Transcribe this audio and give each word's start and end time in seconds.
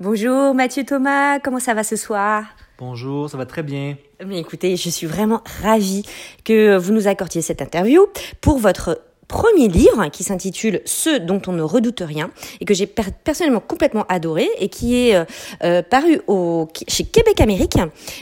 Bonjour 0.00 0.54
Mathieu 0.54 0.84
Thomas, 0.84 1.40
comment 1.40 1.58
ça 1.58 1.74
va 1.74 1.82
ce 1.82 1.96
soir? 1.96 2.44
Bonjour, 2.78 3.28
ça 3.28 3.36
va 3.36 3.46
très 3.46 3.64
bien. 3.64 3.96
Mais 4.24 4.38
écoutez, 4.38 4.76
je 4.76 4.90
suis 4.90 5.08
vraiment 5.08 5.42
ravie 5.60 6.04
que 6.44 6.76
vous 6.76 6.92
nous 6.92 7.08
accordiez 7.08 7.42
cette 7.42 7.60
interview 7.60 8.06
pour 8.40 8.58
votre 8.58 9.00
premier 9.28 9.68
livre 9.68 10.08
qui 10.10 10.24
s'intitule 10.24 10.80
Ceux 10.86 11.20
dont 11.20 11.40
on 11.46 11.52
ne 11.52 11.62
redoute 11.62 12.02
rien 12.04 12.30
et 12.60 12.64
que 12.64 12.74
j'ai 12.74 12.86
personnellement 12.86 13.60
complètement 13.60 14.04
adoré 14.08 14.48
et 14.58 14.68
qui 14.68 14.96
est 14.96 15.14
euh, 15.14 15.24
euh, 15.62 15.82
paru 15.82 16.20
au, 16.26 16.68
chez 16.88 17.04
Québec 17.04 17.40
Amérique. 17.40 17.76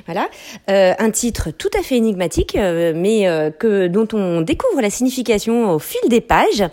Voilà, 0.05 0.29
euh, 0.69 0.93
un 0.99 1.11
titre 1.11 1.51
tout 1.53 1.71
à 1.79 1.83
fait 1.83 1.97
énigmatique, 1.97 2.57
mais 2.57 3.53
que 3.59 3.87
dont 3.87 4.09
on 4.13 4.41
découvre 4.41 4.83
la 4.83 4.91
signification 4.91 5.71
au 5.71 5.79
fil 5.79 6.01
des 6.09 6.21
pages. 6.21 6.65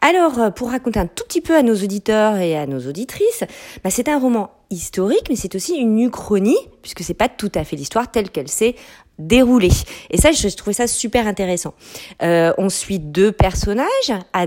Alors, 0.00 0.52
pour 0.54 0.70
raconter 0.70 0.98
un 0.98 1.06
tout 1.06 1.24
petit 1.24 1.40
peu 1.40 1.54
à 1.54 1.62
nos 1.62 1.74
auditeurs 1.74 2.38
et 2.38 2.56
à 2.56 2.66
nos 2.66 2.80
auditrices, 2.80 3.44
bah, 3.82 3.90
c'est 3.90 4.08
un 4.08 4.18
roman 4.18 4.50
historique, 4.70 5.26
mais 5.28 5.36
c'est 5.36 5.54
aussi 5.54 5.74
une 5.76 5.98
uchronie, 6.00 6.56
puisque 6.82 7.02
c'est 7.02 7.14
pas 7.14 7.28
tout 7.28 7.52
à 7.54 7.64
fait 7.64 7.76
l'histoire 7.76 8.10
telle 8.10 8.30
qu'elle 8.30 8.48
s'est 8.48 8.74
déroulée. 9.18 9.70
Et 10.10 10.18
ça, 10.18 10.32
je 10.32 10.48
trouvais 10.54 10.74
ça 10.74 10.86
super 10.86 11.26
intéressant. 11.26 11.74
Euh, 12.22 12.52
on 12.58 12.68
suit 12.68 12.98
deux 12.98 13.32
personnages 13.32 14.12
à 14.32 14.46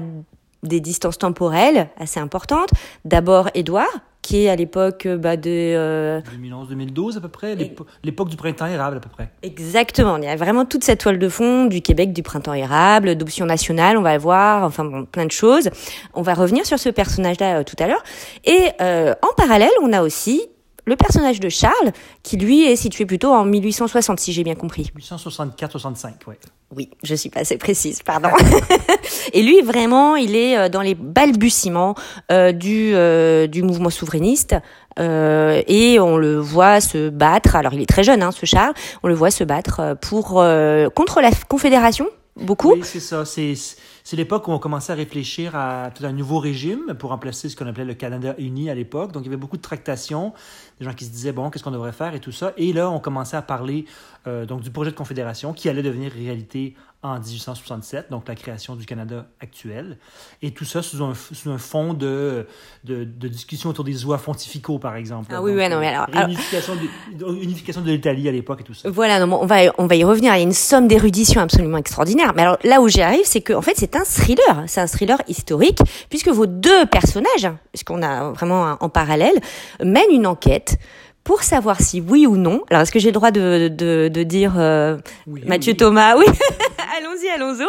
des 0.63 0.79
distances 0.79 1.17
temporelles 1.17 1.89
assez 1.97 2.19
importantes. 2.19 2.71
D'abord, 3.05 3.49
Édouard, 3.53 3.87
qui 4.27 4.43
est 4.43 4.49
à 4.49 4.55
l'époque 4.57 5.05
euh, 5.05 5.17
bah, 5.17 5.37
de... 5.37 6.19
2011-2012 6.19 7.15
euh, 7.15 7.17
à 7.17 7.21
peu 7.21 7.29
près, 7.29 7.55
l'époque 8.03 8.29
du 8.29 8.35
printemps 8.35 8.65
érable 8.65 8.97
à 8.97 8.99
peu 8.99 9.09
près. 9.09 9.31
Exactement, 9.41 10.17
il 10.17 10.25
y 10.25 10.27
a 10.27 10.35
vraiment 10.35 10.65
toute 10.65 10.83
cette 10.83 10.99
toile 10.99 11.17
de 11.17 11.29
fond 11.29 11.65
du 11.65 11.81
Québec, 11.81 12.11
du 12.11 12.23
printemps 12.23 12.53
érable, 12.53 13.15
d'option 13.15 13.45
nationale, 13.45 13.97
on 13.97 14.01
va 14.01 14.17
voir, 14.17 14.63
enfin 14.63 14.83
bon, 14.83 15.05
plein 15.05 15.25
de 15.25 15.31
choses. 15.31 15.69
On 16.13 16.23
va 16.23 16.33
revenir 16.33 16.65
sur 16.65 16.77
ce 16.77 16.89
personnage-là 16.89 17.59
euh, 17.59 17.63
tout 17.63 17.77
à 17.79 17.87
l'heure. 17.87 18.03
Et 18.43 18.67
en 18.79 19.33
parallèle, 19.37 19.71
on 19.81 19.93
a 19.93 20.01
aussi 20.01 20.41
le 20.85 20.95
personnage 20.95 21.39
de 21.39 21.49
Charles, 21.49 21.91
qui 22.23 22.37
lui 22.37 22.63
est 22.63 22.75
situé 22.75 23.05
plutôt 23.05 23.31
en 23.33 23.45
1860, 23.45 24.19
si 24.19 24.33
j'ai 24.33 24.43
bien 24.43 24.55
compris. 24.55 24.91
1864-65, 24.97 26.13
oui. 26.27 26.35
Oui, 26.75 26.89
je 27.01 27.15
suis 27.15 27.29
pas 27.29 27.41
assez 27.41 27.57
précise, 27.57 28.03
pardon. 28.03 28.29
et 29.33 29.41
lui, 29.41 29.61
vraiment, 29.61 30.17
il 30.17 30.35
est 30.35 30.57
euh, 30.57 30.69
dans 30.69 30.81
les 30.81 30.95
balbutiements 30.95 31.95
euh, 32.29 32.51
du, 32.51 32.91
euh, 32.93 33.47
du 33.47 33.63
mouvement 33.63 33.89
souverainiste. 33.89 34.55
Et 34.99 35.99
on 35.99 36.17
le 36.17 36.37
voit 36.39 36.81
se 36.81 37.09
battre. 37.09 37.55
Alors, 37.55 37.73
il 37.73 37.81
est 37.81 37.87
très 37.87 38.03
jeune, 38.03 38.23
hein, 38.23 38.31
ce 38.31 38.45
Charles. 38.47 38.73
On 39.03 39.07
le 39.07 39.13
voit 39.13 39.29
se 39.29 39.43
battre 39.43 39.95
pour 40.01 40.43
contre 40.95 41.21
la 41.21 41.29
Confédération, 41.47 42.07
beaucoup. 42.35 42.73
C'est 42.81 42.99
ça. 42.99 43.23
C'est 43.23 43.53
c'est 44.07 44.15
l'époque 44.15 44.47
où 44.47 44.53
on 44.53 44.57
commençait 44.57 44.93
à 44.93 44.95
réfléchir 44.95 45.53
à 45.57 45.91
tout 45.93 46.05
un 46.05 46.13
nouveau 46.13 46.39
régime 46.39 46.95
pour 46.97 47.09
remplacer 47.09 47.49
ce 47.49 47.57
qu'on 47.57 47.67
appelait 47.67 47.83
le 47.83 47.93
Canada 47.93 48.35
uni 48.37 48.69
à 48.69 48.73
l'époque. 48.73 49.11
Donc, 49.11 49.23
il 49.23 49.25
y 49.25 49.27
avait 49.27 49.35
beaucoup 49.35 49.57
de 49.57 49.61
tractations, 49.61 50.33
des 50.79 50.85
gens 50.85 50.93
qui 50.93 51.03
se 51.03 51.09
disaient, 51.09 51.33
bon, 51.33 51.49
qu'est-ce 51.49 51.61
qu'on 51.61 51.71
devrait 51.71 51.91
faire 51.91 52.15
et 52.15 52.21
tout 52.21 52.31
ça. 52.31 52.53
Et 52.55 52.71
là, 52.71 52.89
on 52.89 53.01
commençait 53.01 53.35
à 53.35 53.41
parler 53.41 53.83
euh, 54.25 54.45
donc, 54.45 54.61
du 54.61 54.71
projet 54.71 54.91
de 54.91 54.95
confédération 54.95 55.51
qui 55.51 55.67
allait 55.67 55.83
devenir 55.83 56.13
réalité 56.13 56.75
en 57.03 57.19
1867, 57.19 58.09
donc 58.09 58.27
la 58.27 58.35
création 58.35 58.75
du 58.75 58.85
Canada 58.85 59.27
actuel. 59.39 59.97
Et 60.41 60.51
tout 60.51 60.65
ça 60.65 60.81
sous 60.81 61.03
un, 61.03 61.13
sous 61.13 61.49
un 61.51 61.59
fond 61.59 61.93
de, 61.93 62.47
de, 62.85 63.03
de, 63.03 63.27
discussion 63.27 63.69
autour 63.69 63.83
des 63.83 64.03
oies 64.05 64.17
pontificaux, 64.17 64.79
par 64.79 64.95
exemple. 64.95 65.31
Ah 65.31 65.41
oui, 65.41 65.51
oui, 65.55 65.69
non, 65.69 65.79
mais 65.79 65.89
alors... 65.89 66.07
Unification, 66.27 66.73
de, 66.75 67.35
unification 67.35 67.81
de 67.81 67.91
l'Italie 67.91 68.27
à 68.27 68.31
l'époque 68.31 68.61
et 68.61 68.63
tout 68.63 68.73
ça. 68.73 68.89
Voilà, 68.89 69.23
non, 69.23 69.39
on, 69.39 69.45
va, 69.45 69.57
on 69.77 69.85
va 69.85 69.95
y 69.95 70.03
revenir. 70.03 70.33
Il 70.35 70.39
y 70.39 70.41
a 70.41 70.43
une 70.43 70.53
somme 70.53 70.87
d'érudition 70.87 71.39
absolument 71.39 71.77
extraordinaire. 71.77 72.33
Mais 72.35 72.41
alors 72.41 72.57
là 72.63 72.81
où 72.81 72.87
j'y 72.87 73.01
arrive, 73.01 73.25
c'est 73.25 73.41
que 73.41 73.53
en 73.53 73.61
fait, 73.61 73.73
c'est 73.75 73.95
un 73.97 74.03
thriller. 74.03 74.63
C'est 74.67 74.81
un 74.81 74.87
thriller 74.87 75.21
historique, 75.27 75.79
puisque 76.09 76.29
vos 76.29 76.45
deux 76.45 76.85
personnages, 76.85 77.51
puisqu'on 77.71 78.01
a 78.01 78.31
vraiment 78.31 78.77
en 78.79 78.89
parallèle, 78.89 79.39
mènent 79.83 80.11
une 80.11 80.27
enquête 80.27 80.77
pour 81.23 81.43
savoir 81.43 81.81
si 81.81 81.99
oui 81.99 82.25
ou 82.25 82.37
non. 82.37 82.61
Alors, 82.69 82.83
est-ce 82.83 82.91
que 82.91 82.99
j'ai 82.99 83.09
le 83.09 83.13
droit 83.13 83.31
de, 83.31 83.67
de, 83.67 84.07
de 84.07 84.23
dire 84.23 84.53
euh, 84.57 84.97
Mathieu 85.45 85.73
Thomas? 85.75 86.15
Oui. 86.15 86.25
allons-y, 86.97 87.29
allons-y. 87.29 87.65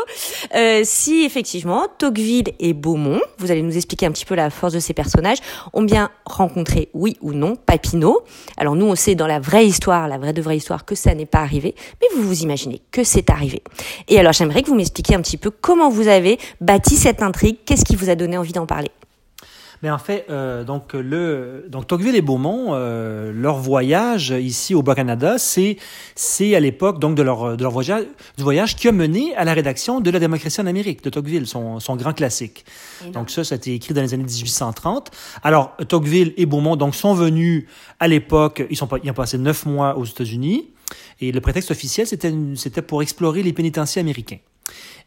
Euh, 0.55 0.83
si 0.85 1.25
effectivement 1.25 1.87
Tocqueville 1.99 2.53
et 2.59 2.73
Beaumont, 2.73 3.21
vous 3.39 3.51
allez 3.51 3.63
nous 3.63 3.77
expliquer 3.77 4.07
un 4.07 4.13
petit 4.13 4.25
peu 4.25 4.35
la 4.35 4.51
force 4.51 4.73
de 4.73 4.81
ces 4.81 4.95
personnages, 4.95 5.39
ont 5.73 5.83
bien 5.83 6.11
rencontré, 6.25 6.89
oui 6.95 7.17
ou 7.21 7.33
non, 7.33 7.57
Papineau. 7.57 8.23
Alors 8.57 8.75
nous, 8.75 8.87
on 8.87 8.95
sait 8.95 9.15
dans 9.15 9.27
la 9.27 9.39
vraie 9.39 9.67
histoire, 9.67 10.09
la 10.09 10.19
vraie 10.19 10.33
de 10.33 10.43
vraie 10.43 10.57
histoire, 10.57 10.85
que 10.85 10.95
ça 10.95 11.15
n'est 11.15 11.27
pas 11.27 11.41
arrivé, 11.41 11.75
mais 12.01 12.09
vous 12.15 12.23
vous 12.23 12.43
imaginez 12.43 12.81
que 12.91 13.05
c'est 13.05 13.31
arrivé. 13.31 13.63
Et 14.09 14.19
alors 14.19 14.33
j'aimerais 14.33 14.63
que 14.63 14.69
vous 14.69 14.77
m'expliquiez 14.77 15.17
un 15.17 15.23
petit 15.23 15.37
peu 15.37 15.51
comment 15.51 15.91
vous 15.91 16.09
avez 16.09 16.39
bâti 16.61 16.97
cette 16.97 17.23
intrigue, 17.23 17.59
qu'est-ce 17.67 17.85
qui 17.85 17.97
vous 17.97 18.11
a 18.11 18.15
donné 18.15 18.39
envie 18.39 18.53
d'en 18.53 18.67
parler? 18.67 18.91
Mais 19.83 19.91
en 19.91 19.99
fait, 19.99 20.27
euh, 20.31 20.65
donc 20.65 20.93
le 20.93 21.67
donc 21.69 21.87
Tocqueville 21.87 22.17
et 22.17 22.23
Beaumont, 22.23 22.71
euh, 22.71 23.33
leur 23.33 23.59
voyage 23.59 24.31
ici 24.31 24.75
au 24.75 24.83
Bas-Canada, 24.83 25.39
c'est 25.39 25.77
c'est 26.15 26.55
à 26.55 26.61
l'époque 26.61 26.99
donc 26.99 27.15
de 27.15 27.23
leur 27.23 27.57
de 27.57 27.63
leur 27.63 27.73
voyage 27.73 28.05
du 28.37 28.43
voyage 28.43 28.77
qui 28.77 28.89
a 28.89 28.93
mené 28.93 29.35
à 29.37 29.45
la 29.45 29.55
rédaction 29.55 30.01
de 30.01 30.11
la 30.11 30.19
démocratie 30.19 30.61
en 30.61 30.67
Amérique 30.67 31.03
de 31.05 31.11
Tocqueville, 31.11 31.47
son 31.47 31.81
son 31.81 31.97
grand 31.97 32.13
classique. 32.13 32.65
donc 33.13 33.31
ça, 33.31 33.45
ça 33.45 33.55
a 33.55 33.59
été 33.59 33.75
écrit 33.75 33.95
dans 33.95 34.03
les 34.03 34.15
années 34.15 34.25
1830. 34.25 35.11
Alors 35.43 35.77
Tocqueville 35.89 36.35
et 36.37 36.47
Beaumont 36.47 36.77
donc 36.77 36.95
sont 36.95 37.15
venus 37.15 37.67
à 38.01 38.09
l'époque, 38.09 38.65
ils 38.71 38.77
sont 38.77 38.89
ils 39.03 39.11
ont 39.11 39.15
passé 39.15 39.39
neuf 39.39 39.65
mois 39.65 39.97
aux 39.97 40.05
États-Unis 40.05 40.71
et 41.21 41.33
le 41.33 41.41
prétexte 41.41 41.71
officiel 41.71 42.07
c'était 42.07 42.33
c'était 42.57 42.83
pour 42.83 43.03
explorer 43.03 43.43
les 43.43 43.53
pénitenciers 43.53 44.01
américains. 44.01 44.39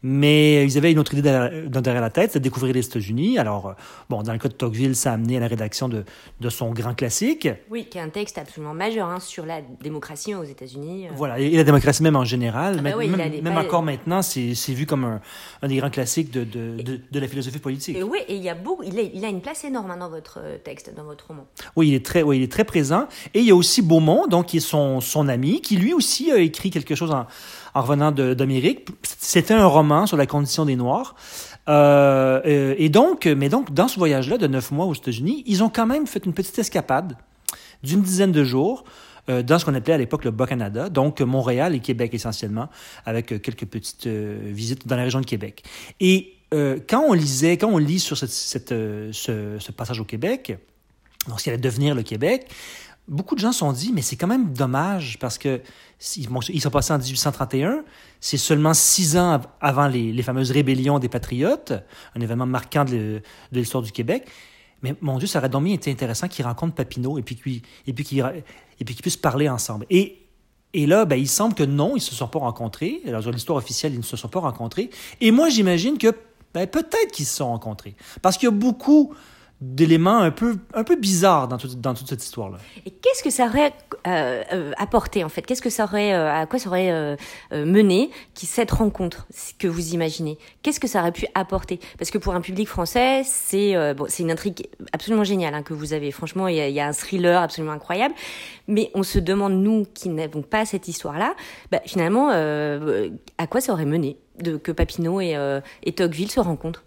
Mais 0.03 0.65
ils 0.65 0.77
avaient 0.77 0.91
une 0.91 0.99
autre 0.99 1.13
idée 1.13 1.21
derrière 1.21 2.01
la 2.01 2.09
tête, 2.09 2.31
c'est 2.31 2.39
de 2.39 2.43
découvrir 2.43 2.73
les 2.73 2.85
États-Unis. 2.85 3.37
Alors, 3.37 3.67
euh, 3.67 3.73
bon, 4.09 4.23
dans 4.23 4.33
le 4.33 4.39
cas 4.39 4.49
de 4.49 4.53
Tocqueville, 4.53 4.95
ça 4.95 5.11
a 5.11 5.13
amené 5.13 5.37
à 5.37 5.39
la 5.39 5.47
rédaction 5.47 5.89
de, 5.89 6.05
de 6.39 6.49
son 6.49 6.71
grand 6.71 6.95
classique. 6.95 7.47
Oui, 7.69 7.85
qui 7.89 7.99
est 7.99 8.01
un 8.01 8.09
texte 8.09 8.39
absolument 8.39 8.73
majeur 8.73 9.07
hein, 9.07 9.19
sur 9.19 9.45
la 9.45 9.61
démocratie 9.61 10.33
aux 10.33 10.43
États-Unis. 10.43 11.07
Euh. 11.07 11.11
Voilà, 11.15 11.37
et 11.37 11.55
la 11.55 11.63
démocratie 11.63 12.01
même 12.01 12.15
en 12.15 12.25
général. 12.25 12.77
Ah 12.79 12.81
bah 12.81 12.95
même, 13.41 13.57
encore 13.57 13.83
maintenant, 13.83 14.21
c'est 14.23 14.53
vu 14.69 14.87
comme 14.87 15.03
un, 15.03 15.21
un, 15.61 15.67
des 15.67 15.77
grands 15.77 15.91
classiques 15.91 16.31
de, 16.31 16.43
de, 16.43 16.99
de, 17.11 17.19
la 17.19 17.27
philosophie 17.27 17.59
politique. 17.59 17.95
Et 17.95 18.03
oui, 18.03 18.19
et 18.27 18.35
il, 18.35 18.41
y 18.41 18.49
a 18.49 18.55
beaucoup, 18.55 18.83
il, 18.83 18.97
a, 18.97 19.03
il 19.03 19.23
a 19.23 19.27
une 19.27 19.41
place 19.41 19.63
énorme 19.63 19.91
hein, 19.91 19.97
dans 19.97 20.09
votre 20.09 20.39
euh, 20.41 20.57
texte, 20.57 20.93
dans 20.95 21.03
votre 21.03 21.27
roman. 21.27 21.45
Oui, 21.75 21.89
il 21.89 21.93
est 21.93 22.05
très, 22.05 22.23
oui, 22.23 22.37
il 22.37 22.43
est 22.43 22.51
très 22.51 22.63
présent. 22.63 23.07
Et 23.35 23.39
il 23.39 23.45
y 23.45 23.51
a 23.51 23.55
aussi 23.55 23.83
Beaumont, 23.83 24.25
donc, 24.27 24.47
qui 24.47 24.57
est 24.57 24.61
son, 24.61 24.99
son 24.99 25.27
ami, 25.27 25.61
qui 25.61 25.77
lui 25.77 25.93
aussi 25.93 26.31
a 26.31 26.37
écrit 26.37 26.71
quelque 26.71 26.95
chose 26.95 27.11
en 27.11 27.27
en 27.73 27.81
revenant 27.81 28.11
d'Amérique. 28.11 28.87
C'était 29.03 29.53
un 29.53 29.65
roman 29.65 30.05
sur 30.05 30.17
la 30.17 30.25
condition 30.25 30.65
des 30.65 30.75
Noirs. 30.75 31.15
Euh, 31.69 32.41
euh, 32.45 32.75
et 32.77 32.89
donc, 32.89 33.25
mais 33.25 33.49
donc, 33.49 33.73
dans 33.73 33.87
ce 33.87 33.97
voyage-là 33.99 34.37
de 34.37 34.47
neuf 34.47 34.71
mois 34.71 34.85
aux 34.85 34.93
États-Unis, 34.93 35.43
ils 35.45 35.63
ont 35.63 35.69
quand 35.69 35.85
même 35.85 36.07
fait 36.07 36.25
une 36.25 36.33
petite 36.33 36.57
escapade 36.59 37.15
d'une 37.83 38.01
dizaine 38.01 38.31
de 38.31 38.43
jours 38.43 38.83
euh, 39.29 39.43
dans 39.43 39.59
ce 39.59 39.65
qu'on 39.65 39.75
appelait 39.75 39.93
à 39.93 39.97
l'époque 39.97 40.25
le 40.25 40.31
Bas-Canada, 40.31 40.89
donc 40.89 41.21
Montréal 41.21 41.75
et 41.75 41.79
Québec 41.79 42.13
essentiellement, 42.13 42.69
avec 43.05 43.27
quelques 43.41 43.65
petites 43.65 44.07
visites 44.07 44.87
dans 44.87 44.95
la 44.95 45.03
région 45.03 45.21
de 45.21 45.25
Québec. 45.25 45.63
Et 45.99 46.35
quand 46.51 47.05
on 47.07 47.13
lisait, 47.13 47.57
quand 47.57 47.69
on 47.69 47.77
lit 47.77 47.99
sur 47.99 48.17
cette, 48.17 48.69
ce, 48.69 49.71
passage 49.71 50.01
au 50.01 50.05
Québec, 50.05 50.57
donc 51.29 51.39
ce 51.39 51.45
qui 51.45 51.49
allait 51.49 51.59
devenir 51.59 51.95
le 51.95 52.03
Québec, 52.03 52.49
beaucoup 53.11 53.35
de 53.35 53.39
gens 53.39 53.51
se 53.51 53.59
sont 53.59 53.73
dit, 53.73 53.91
mais 53.93 54.01
c'est 54.01 54.15
quand 54.15 54.27
même 54.27 54.53
dommage 54.53 55.19
parce 55.19 55.37
que 55.37 55.61
ils 56.17 56.61
sont 56.61 56.71
passés 56.71 56.93
en 56.93 56.97
1831, 56.97 57.83
c'est 58.19 58.37
seulement 58.37 58.73
six 58.73 59.17
ans 59.17 59.39
avant 59.59 59.87
les, 59.87 60.23
fameuses 60.23 60.49
rébellions 60.49 60.97
des 60.97 61.09
Patriotes, 61.09 61.73
un 62.15 62.21
événement 62.21 62.47
marquant 62.47 62.85
de, 62.85 63.21
l'histoire 63.51 63.83
du 63.83 63.91
Québec. 63.91 64.27
Mais 64.81 64.95
mon 65.01 65.19
Dieu, 65.19 65.27
ça 65.27 65.37
aurait 65.37 65.49
donc 65.49 65.67
été 65.67 65.91
intéressant 65.91 66.27
qu'ils 66.27 66.45
rencontrent 66.45 66.73
Papineau 66.73 67.19
et 67.19 67.21
puis 67.21 67.35
qu'ils 67.35 68.95
puissent 69.01 69.17
parler 69.17 69.47
ensemble. 69.47 69.85
Et 69.91 70.17
et 70.73 70.85
là, 70.85 71.03
ben, 71.03 71.17
il 71.17 71.27
semble 71.27 71.53
que 71.53 71.63
non, 71.63 71.91
ils 71.91 71.95
ne 71.95 71.99
se 71.99 72.15
sont 72.15 72.29
pas 72.29 72.39
rencontrés. 72.39 73.01
Alors, 73.05 73.21
dans 73.21 73.31
l'histoire 73.31 73.57
officielle, 73.57 73.93
ils 73.93 73.99
ne 73.99 74.03
se 74.03 74.15
sont 74.15 74.29
pas 74.29 74.39
rencontrés. 74.39 74.89
Et 75.19 75.31
moi, 75.31 75.49
j'imagine 75.49 75.97
que 75.97 76.15
ben, 76.53 76.65
peut-être 76.65 77.11
qu'ils 77.11 77.25
se 77.25 77.35
sont 77.35 77.47
rencontrés. 77.47 77.93
Parce 78.21 78.37
qu'il 78.37 78.47
y 78.47 78.51
a 78.51 78.55
beaucoup 78.55 79.13
d'éléments 79.61 80.17
un 80.17 80.31
peu, 80.31 80.57
un 80.73 80.83
peu 80.83 80.95
bizarres 80.95 81.47
dans, 81.47 81.57
dans 81.77 81.93
toute 81.93 82.09
cette 82.09 82.23
histoire-là. 82.23 82.57
Et 82.87 82.89
qu'est-ce 82.89 83.21
que 83.21 83.29
ça 83.29 83.45
aurait 83.45 83.73
euh, 84.07 84.43
euh, 84.51 84.71
apporté, 84.77 85.23
en 85.23 85.29
fait? 85.29 85.43
Qu'est-ce 85.43 85.61
que 85.61 85.69
ça 85.69 85.83
aurait, 85.83 86.13
euh, 86.13 86.33
à 86.33 86.47
quoi 86.47 86.57
ça 86.57 86.67
aurait 86.67 87.17
mené 87.51 88.09
qui, 88.33 88.47
cette 88.47 88.71
rencontre 88.71 89.27
que 89.59 89.67
vous 89.67 89.93
imaginez? 89.93 90.39
Qu'est-ce 90.63 90.79
que 90.79 90.87
ça 90.87 91.01
aurait 91.01 91.11
pu 91.11 91.27
apporter? 91.35 91.79
Parce 91.99 92.09
que 92.09 92.17
pour 92.17 92.33
un 92.33 92.41
public 92.41 92.67
français, 92.67 93.21
c'est 93.23 93.75
bon, 93.93 94.07
une 94.19 94.31
intrigue 94.31 94.67
absolument 94.93 95.23
géniale 95.23 95.53
hein, 95.53 95.61
que 95.61 95.75
vous 95.75 95.93
avez. 95.93 96.11
Franchement, 96.11 96.47
il 96.47 96.55
y, 96.55 96.61
a, 96.61 96.67
y, 96.67 96.79
a, 96.79 96.87
un 96.87 96.93
thriller 96.93 97.39
absolument 97.39 97.73
incroyable. 97.73 98.15
Mais 98.67 98.89
on 98.95 99.03
se 99.03 99.19
demande, 99.19 99.53
nous, 99.53 99.85
qui 99.93 100.09
n'avons 100.09 100.41
pas 100.41 100.65
cette 100.65 100.87
histoire-là, 100.87 101.35
bah, 101.71 101.81
finalement, 101.85 102.29
à 102.29 103.47
quoi 103.47 103.61
ça 103.61 103.73
aurait 103.73 103.85
mené 103.85 104.17
de, 104.39 104.57
que 104.57 104.71
Papineau 104.71 105.21
et, 105.21 105.37
et 105.83 105.93
Tocqueville 105.93 106.31
se 106.31 106.39
rencontrent? 106.39 106.83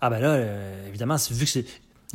Ah 0.00 0.10
ben 0.10 0.18
là, 0.20 0.28
euh, 0.28 0.88
évidemment, 0.88 1.16
vu 1.30 1.46
que 1.46 1.58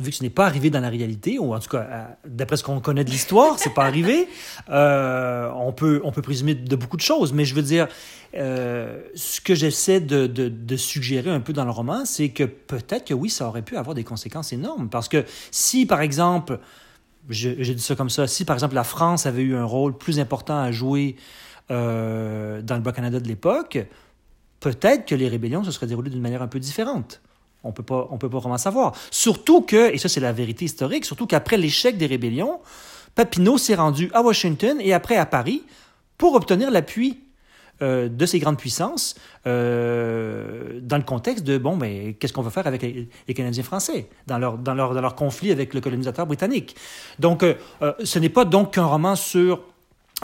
vu 0.00 0.10
que 0.10 0.16
ce 0.16 0.22
n'est 0.22 0.30
pas 0.30 0.46
arrivé 0.46 0.70
dans 0.70 0.80
la 0.80 0.88
réalité, 0.88 1.38
ou 1.38 1.54
en 1.54 1.58
tout 1.58 1.68
cas, 1.68 1.86
euh, 1.90 2.04
d'après 2.26 2.56
ce 2.56 2.64
qu'on 2.64 2.80
connaît 2.80 3.04
de 3.04 3.10
l'histoire, 3.10 3.58
c'est 3.58 3.74
pas 3.74 3.84
arrivé, 3.84 4.28
euh, 4.70 5.50
on, 5.54 5.72
peut, 5.72 6.00
on 6.04 6.10
peut 6.10 6.22
présumer 6.22 6.54
de 6.54 6.76
beaucoup 6.76 6.96
de 6.96 7.02
choses. 7.02 7.34
Mais 7.34 7.44
je 7.44 7.54
veux 7.54 7.62
dire, 7.62 7.86
ce 8.32 9.40
que 9.42 9.54
j'essaie 9.54 10.00
de, 10.00 10.26
de, 10.26 10.48
de, 10.48 10.76
suggérer 10.76 11.30
un 11.30 11.40
peu 11.40 11.52
dans 11.52 11.66
le 11.66 11.70
roman, 11.70 12.06
c'est 12.06 12.30
que 12.30 12.44
peut-être 12.44 13.08
que 13.08 13.14
oui, 13.14 13.28
ça 13.28 13.46
aurait 13.46 13.62
pu 13.62 13.76
avoir 13.76 13.94
des 13.94 14.04
conséquences 14.04 14.54
énormes. 14.54 14.88
Parce 14.88 15.08
que 15.08 15.24
si, 15.50 15.84
par 15.84 16.00
exemple, 16.00 16.60
j'ai 17.28 17.74
dit 17.74 17.82
ça 17.82 17.94
comme 17.94 18.10
ça, 18.10 18.26
si 18.26 18.46
par 18.46 18.56
exemple 18.56 18.74
la 18.74 18.84
France 18.84 19.26
avait 19.26 19.42
eu 19.42 19.54
un 19.54 19.64
rôle 19.64 19.98
plus 19.98 20.18
important 20.18 20.58
à 20.58 20.72
jouer 20.72 21.16
dans 21.68 21.76
le 22.76 22.80
Bas-Canada 22.80 23.20
de 23.20 23.28
l'époque, 23.28 23.78
peut-être 24.60 25.06
que 25.06 25.14
les 25.14 25.28
rébellions 25.28 25.64
se 25.64 25.72
seraient 25.72 25.86
déroulées 25.86 26.10
d'une 26.10 26.22
manière 26.22 26.42
un 26.42 26.48
peu 26.48 26.60
différente. 26.60 27.20
On 27.62 27.72
peut 27.72 27.82
pas, 27.82 28.08
on 28.10 28.18
peut 28.18 28.30
pas 28.30 28.38
vraiment 28.38 28.58
savoir. 28.58 28.94
Surtout 29.10 29.60
que, 29.60 29.92
et 29.92 29.98
ça 29.98 30.08
c'est 30.08 30.20
la 30.20 30.32
vérité 30.32 30.64
historique, 30.64 31.04
surtout 31.04 31.26
qu'après 31.26 31.56
l'échec 31.56 31.96
des 31.96 32.06
rébellions, 32.06 32.60
Papineau 33.14 33.58
s'est 33.58 33.74
rendu 33.74 34.10
à 34.14 34.22
Washington 34.22 34.78
et 34.80 34.92
après 34.92 35.16
à 35.16 35.26
Paris 35.26 35.62
pour 36.16 36.34
obtenir 36.34 36.70
l'appui 36.70 37.18
euh, 37.82 38.10
de 38.10 38.26
ces 38.26 38.38
grandes 38.38 38.58
puissances 38.58 39.14
euh, 39.46 40.80
dans 40.82 40.98
le 40.98 41.02
contexte 41.02 41.44
de, 41.44 41.56
bon, 41.56 41.76
mais 41.76 42.12
qu'est-ce 42.12 42.34
qu'on 42.34 42.42
va 42.42 42.50
faire 42.50 42.66
avec 42.66 42.82
les, 42.82 43.34
Canadiens 43.34 43.62
français 43.62 44.10
dans 44.26 44.36
leur, 44.36 44.58
dans, 44.58 44.74
leur, 44.74 44.92
dans 44.92 45.00
leur 45.00 45.14
conflit 45.14 45.50
avec 45.50 45.72
le 45.72 45.80
colonisateur 45.80 46.26
britannique? 46.26 46.76
Donc, 47.18 47.42
euh, 47.42 47.54
ce 48.04 48.18
n'est 48.18 48.28
pas 48.28 48.44
donc 48.44 48.74
qu'un 48.74 48.84
roman 48.84 49.16
sur 49.16 49.62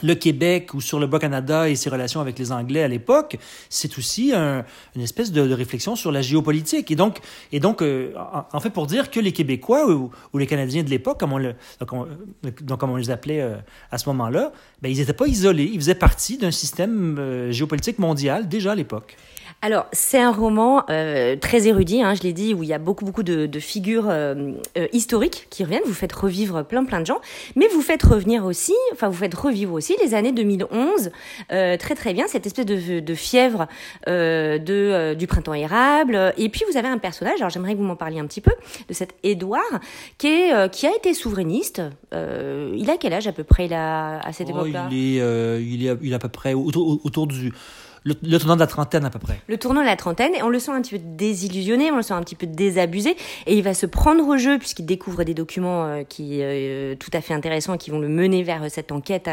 le 0.02 0.14
Québec 0.14 0.75
ou 0.75 0.81
sur 0.81 0.98
le 0.98 1.06
Bas-Canada 1.06 1.69
et 1.69 1.76
ses 1.76 1.90
relations 1.90 2.20
avec 2.20 2.38
les 2.38 2.52
Anglais 2.52 2.82
à 2.82 2.88
l'époque, 2.88 3.38
c'est 3.69 3.96
aussi 3.98 4.32
une 4.32 5.02
espèce 5.02 5.32
de, 5.32 5.52
réflexion 5.52 5.96
sur 5.96 6.12
la 6.12 6.22
géopolitique. 6.22 6.90
Et 6.90 6.96
donc, 6.96 7.19
et 7.52 7.60
donc 7.60 7.82
euh, 7.82 8.12
en, 8.52 8.60
fait, 8.60 8.70
pour 8.70 8.87
dire 8.87 9.10
que 9.10 9.20
les 9.20 9.32
Québécois 9.32 9.90
ou, 9.90 10.10
les 10.38 10.46
Canadiens 10.46 10.82
de 10.82 10.90
l'époque, 10.90 11.19
comme, 11.19 11.32
on 11.32 11.38
le, 11.38 11.54
donc, 11.81 12.81
comme 12.81 12.90
on 12.90 12.96
les 12.96 13.10
appelait 13.10 13.40
euh, 13.40 13.56
à 13.90 13.98
ce 13.98 14.08
moment-là, 14.10 14.52
ben, 14.82 14.90
ils 14.90 14.98
n'étaient 14.98 15.12
pas 15.12 15.26
isolés. 15.26 15.70
Ils 15.72 15.81
faisaient 15.81 15.94
partie 15.94 16.38
d'un 16.38 16.50
système 16.50 17.19
euh, 17.19 17.50
géopolitique 17.52 17.99
mondial 17.99 18.49
déjà 18.49 18.72
à 18.72 18.75
l'époque. 18.75 19.16
Alors, 19.62 19.87
c'est 19.93 20.20
un 20.20 20.31
roman 20.31 20.84
euh, 20.90 21.37
très 21.37 21.66
érudit, 21.66 22.02
hein, 22.02 22.14
je 22.14 22.22
l'ai 22.22 22.32
dit, 22.32 22.54
où 22.54 22.62
il 22.62 22.69
y 22.69 22.72
a 22.72 22.78
beaucoup, 22.78 23.04
beaucoup 23.04 23.22
de, 23.22 23.46
de 23.46 23.60
figures 23.60 24.08
euh, 24.08 24.52
euh, 24.76 24.87
historiques 24.93 25.46
qui 25.50 25.64
reviennent. 25.64 25.82
Vous 25.87 25.94
faites 25.94 26.12
revivre 26.12 26.64
plein, 26.64 26.84
plein 26.84 27.00
de 27.00 27.06
gens, 27.06 27.20
mais 27.56 27.66
vous 27.69 27.81
faites 27.81 28.02
revenir 28.02 28.44
aussi, 28.44 28.75
enfin, 28.93 29.08
vous 29.08 29.16
faites 29.16 29.34
revivre 29.34 29.72
aussi 29.72 29.96
les 30.02 30.14
années 30.14 30.32
2011, 30.32 31.10
très, 31.48 31.78
très 31.78 32.12
bien, 32.12 32.26
cette 32.26 32.46
espèce 32.46 32.66
de, 32.66 33.00
de 33.00 33.14
fièvre 33.14 33.66
de, 34.06 35.14
du 35.14 35.26
printemps 35.26 35.54
érable. 35.54 36.34
Et 36.37 36.49
puis, 36.49 36.62
vous 36.70 36.76
avez 36.76 36.88
un 36.88 36.99
personnage, 36.99 37.40
alors 37.40 37.50
j'aimerais 37.50 37.72
que 37.72 37.78
vous 37.78 37.84
m'en 37.84 37.96
parliez 37.96 38.20
un 38.20 38.26
petit 38.26 38.40
peu, 38.40 38.52
de 38.88 38.94
cet 38.94 39.14
Édouard, 39.22 39.62
qui, 40.19 40.28
est, 40.28 40.70
qui 40.70 40.87
a 40.87 40.94
été 40.94 41.14
souverainiste. 41.14 41.82
il 42.12 42.90
a 42.90 42.96
quel 42.99 43.12
âge 43.12 43.26
à 43.26 43.32
peu 43.32 43.44
près 43.44 43.69
là, 43.69 44.20
à 44.20 44.32
cette 44.32 44.49
oh, 44.49 44.58
époque-là? 44.58 44.88
il, 44.90 45.19
est, 45.19 45.62
il, 45.62 45.87
est, 45.87 45.96
il 46.02 46.12
est 46.12 46.16
à 46.16 46.19
peu 46.19 46.28
près 46.28 46.54
autour, 46.54 47.04
autour 47.04 47.26
du 47.26 47.52
le, 48.06 48.38
tournant 48.38 48.55
de 48.55 48.61
la 48.61 48.67
trentaine 48.67 49.05
à 49.05 49.11
peu 49.11 49.19
près. 49.19 49.41
Le 49.49 49.58
tournant 49.58 49.81
de 49.81 49.87
la 49.87 49.97
trentaine, 49.97 50.35
et 50.35 50.43
on 50.43 50.49
le 50.49 50.58
sent 50.58 50.70
un 50.70 50.81
petit 50.81 50.99
peu 50.99 51.00
désillusionné, 51.03 51.91
on 51.91 51.97
le 51.97 52.03
sent 52.03 52.14
un 52.14 52.23
petit 52.23 52.37
peu 52.37 52.47
désabusé, 52.47 53.17
et 53.47 53.56
il 53.56 53.62
va 53.62 53.75
se 53.75 53.87
prendre 53.87 54.26
au 54.26 54.37
jeu 54.37 54.58
puisqu'il 54.58 54.87
découvre 54.87 55.25
des 55.25 55.35
documents 55.35 55.87
euh, 55.87 56.03
qui 56.05 56.38
euh, 56.41 56.94
tout 56.94 57.11
à 57.12 57.20
fait 57.20 57.35
intéressants 57.35 57.76
qui 57.76 57.91
vont 57.91 57.99
le 57.99 58.08
mener 58.08 58.43
vers 58.43 58.70
cette 58.70 58.93
enquête 58.93 59.29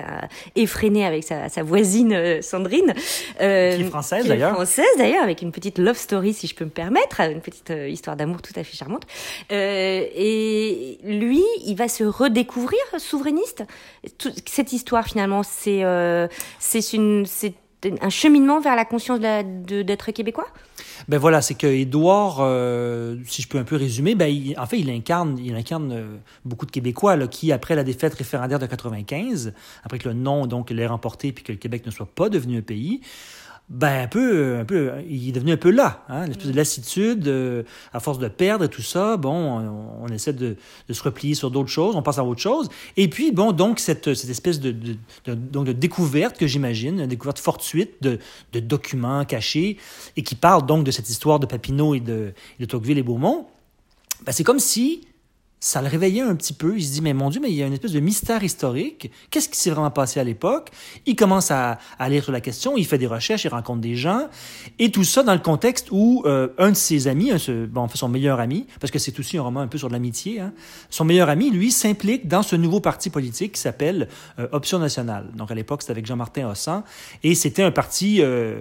effrénée 0.55 1.05
avec 1.05 1.23
sa, 1.23 1.63
voisine 1.63 2.13
euh, 2.13 2.41
Sandrine, 2.41 2.93
qui 3.37 3.43
est 3.43 3.83
française 3.83 4.27
d'ailleurs. 4.27 4.53
Française 4.53 4.85
d'ailleurs, 4.97 5.23
avec 5.23 5.41
une 5.41 5.51
petite 5.51 5.77
love 5.77 5.97
story 5.97 6.33
si 6.33 6.47
je 6.47 6.55
peux 6.55 6.65
me 6.65 6.69
permettre, 6.69 7.21
une 7.21 7.41
petite 7.41 7.71
histoire 7.87 8.15
d'amour 8.15 8.41
tout 8.41 8.53
à 8.55 8.63
fait 8.63 8.75
charmante. 8.75 9.03
et 9.51 10.97
lui, 11.03 11.43
il 11.65 11.75
va 11.75 11.87
se 11.87 12.03
redécouvrir 12.03 12.79
souverainiste. 12.97 13.63
cette 14.45 14.73
histoire 14.73 15.05
finalement, 15.05 15.43
c'est 15.43 15.83
c'est 16.59 16.93
une 16.93 17.25
c'est 17.25 17.53
un 18.01 18.09
cheminement 18.09 18.59
vers 18.59 18.75
la 18.75 18.85
conscience 18.85 19.19
d'être 19.19 20.11
québécois? 20.11 20.47
Ben 21.07 21.17
voilà, 21.17 21.41
c'est 21.41 21.55
que 21.55 21.67
Édouard, 21.67 22.37
euh, 22.39 23.17
si 23.25 23.41
je 23.41 23.47
peux 23.47 23.57
un 23.57 23.63
peu 23.63 23.75
résumer, 23.75 24.15
ben 24.15 24.33
en 24.57 24.65
fait, 24.65 24.79
il 24.79 24.89
incarne, 24.89 25.37
il 25.43 25.55
incarne 25.55 25.91
euh, 25.91 26.15
beaucoup 26.45 26.65
de 26.65 26.71
Québécois 26.71 27.15
là, 27.15 27.27
qui, 27.27 27.51
après 27.51 27.75
la 27.75 27.83
défaite 27.83 28.13
référendaire 28.13 28.59
de 28.59 28.65
95, 28.65 29.53
après 29.83 29.99
que 29.99 30.07
le 30.07 30.13
non 30.13 30.45
donc 30.45 30.69
l'ait 30.69 30.87
remporté 30.87 31.31
puis 31.31 31.43
que 31.43 31.51
le 31.51 31.57
Québec 31.57 31.85
ne 31.85 31.91
soit 31.91 32.07
pas 32.07 32.29
devenu 32.29 32.59
un 32.59 32.61
pays, 32.61 33.01
ben 33.73 34.03
un 34.03 34.07
peu, 34.07 34.57
un 34.59 34.65
peu, 34.65 34.91
il 35.09 35.29
est 35.29 35.31
devenu 35.31 35.51
un 35.51 35.57
peu 35.57 35.71
là, 35.71 36.05
hein, 36.07 36.25
une 36.25 36.31
espèce 36.31 36.47
de 36.47 36.55
lassitude, 36.55 37.27
euh, 37.27 37.63
à 37.91 37.99
force 37.99 38.19
de 38.19 38.27
perdre 38.27 38.65
et 38.65 38.69
tout 38.69 38.83
ça. 38.83 39.17
Bon, 39.17 39.97
on, 39.99 40.07
essaie 40.09 40.31
de, 40.31 40.57
de, 40.87 40.93
se 40.93 41.01
replier 41.01 41.33
sur 41.33 41.49
d'autres 41.49 41.71
choses, 41.71 41.95
on 41.95 42.03
passe 42.03 42.19
à 42.19 42.23
autre 42.23 42.39
chose. 42.39 42.69
Et 42.97 43.07
puis 43.09 43.31
bon, 43.31 43.51
donc 43.51 43.79
cette, 43.79 44.13
cette 44.13 44.29
espèce 44.29 44.59
de, 44.59 44.71
de, 44.71 44.95
de, 45.25 45.33
donc 45.33 45.65
de 45.65 45.71
découverte 45.71 46.37
que 46.37 46.45
j'imagine, 46.45 46.99
une 46.99 47.07
découverte 47.07 47.39
fortuite 47.39 47.95
de, 48.01 48.19
de 48.53 48.59
documents 48.59 49.25
cachés 49.25 49.77
et 50.15 50.21
qui 50.21 50.35
parle 50.35 50.67
donc 50.67 50.83
de 50.83 50.91
cette 50.91 51.09
histoire 51.09 51.39
de 51.39 51.47
Papineau 51.47 51.95
et 51.95 51.99
de, 51.99 52.33
de 52.59 52.65
Tocqueville 52.65 52.99
et 52.99 53.03
Beaumont. 53.03 53.47
Ben, 54.23 54.31
c'est 54.31 54.43
comme 54.43 54.59
si 54.59 55.07
ça 55.63 55.81
le 55.81 55.87
réveillait 55.87 56.21
un 56.21 56.35
petit 56.35 56.51
peu. 56.51 56.75
Il 56.75 56.83
se 56.83 56.91
dit, 56.91 57.01
mais 57.01 57.13
mon 57.13 57.29
Dieu, 57.29 57.39
mais 57.41 57.49
il 57.49 57.55
y 57.55 57.63
a 57.63 57.65
une 57.65 57.71
espèce 57.71 57.93
de 57.93 58.01
mystère 58.01 58.43
historique. 58.43 59.09
Qu'est-ce 59.31 59.47
qui 59.47 59.57
s'est 59.57 59.69
vraiment 59.69 59.91
passé 59.91 60.19
à 60.19 60.23
l'époque? 60.25 60.71
Il 61.05 61.15
commence 61.15 61.51
à, 61.51 61.79
à, 61.97 62.09
lire 62.09 62.21
sur 62.21 62.33
la 62.33 62.41
question, 62.41 62.75
il 62.75 62.85
fait 62.85 62.97
des 62.97 63.07
recherches, 63.07 63.45
il 63.45 63.47
rencontre 63.47 63.79
des 63.79 63.95
gens. 63.95 64.27
Et 64.77 64.91
tout 64.91 65.05
ça 65.05 65.23
dans 65.23 65.31
le 65.31 65.39
contexte 65.39 65.87
où 65.89 66.21
euh, 66.25 66.49
un 66.57 66.71
de 66.71 66.75
ses 66.75 67.07
amis, 67.07 67.31
un, 67.31 67.37
bon, 67.67 67.87
son 67.87 68.09
meilleur 68.09 68.41
ami, 68.41 68.67
parce 68.81 68.91
que 68.91 68.99
c'est 68.99 69.17
aussi 69.19 69.37
un 69.37 69.41
roman 69.41 69.61
un 69.61 69.67
peu 69.67 69.77
sur 69.77 69.87
l'amitié, 69.87 70.41
hein, 70.41 70.51
son 70.89 71.05
meilleur 71.05 71.29
ami, 71.29 71.49
lui, 71.49 71.71
s'implique 71.71 72.27
dans 72.27 72.43
ce 72.43 72.57
nouveau 72.57 72.81
parti 72.81 73.09
politique 73.09 73.53
qui 73.53 73.61
s'appelle 73.61 74.09
euh, 74.39 74.49
Option 74.51 74.79
nationale. 74.79 75.29
Donc 75.33 75.49
à 75.49 75.55
l'époque, 75.55 75.83
c'était 75.83 75.91
avec 75.91 76.05
Jean-Martin 76.05 76.49
Hossan. 76.49 76.83
Et 77.23 77.35
c'était 77.35 77.63
un 77.63 77.71
parti... 77.71 78.21
Euh, 78.21 78.59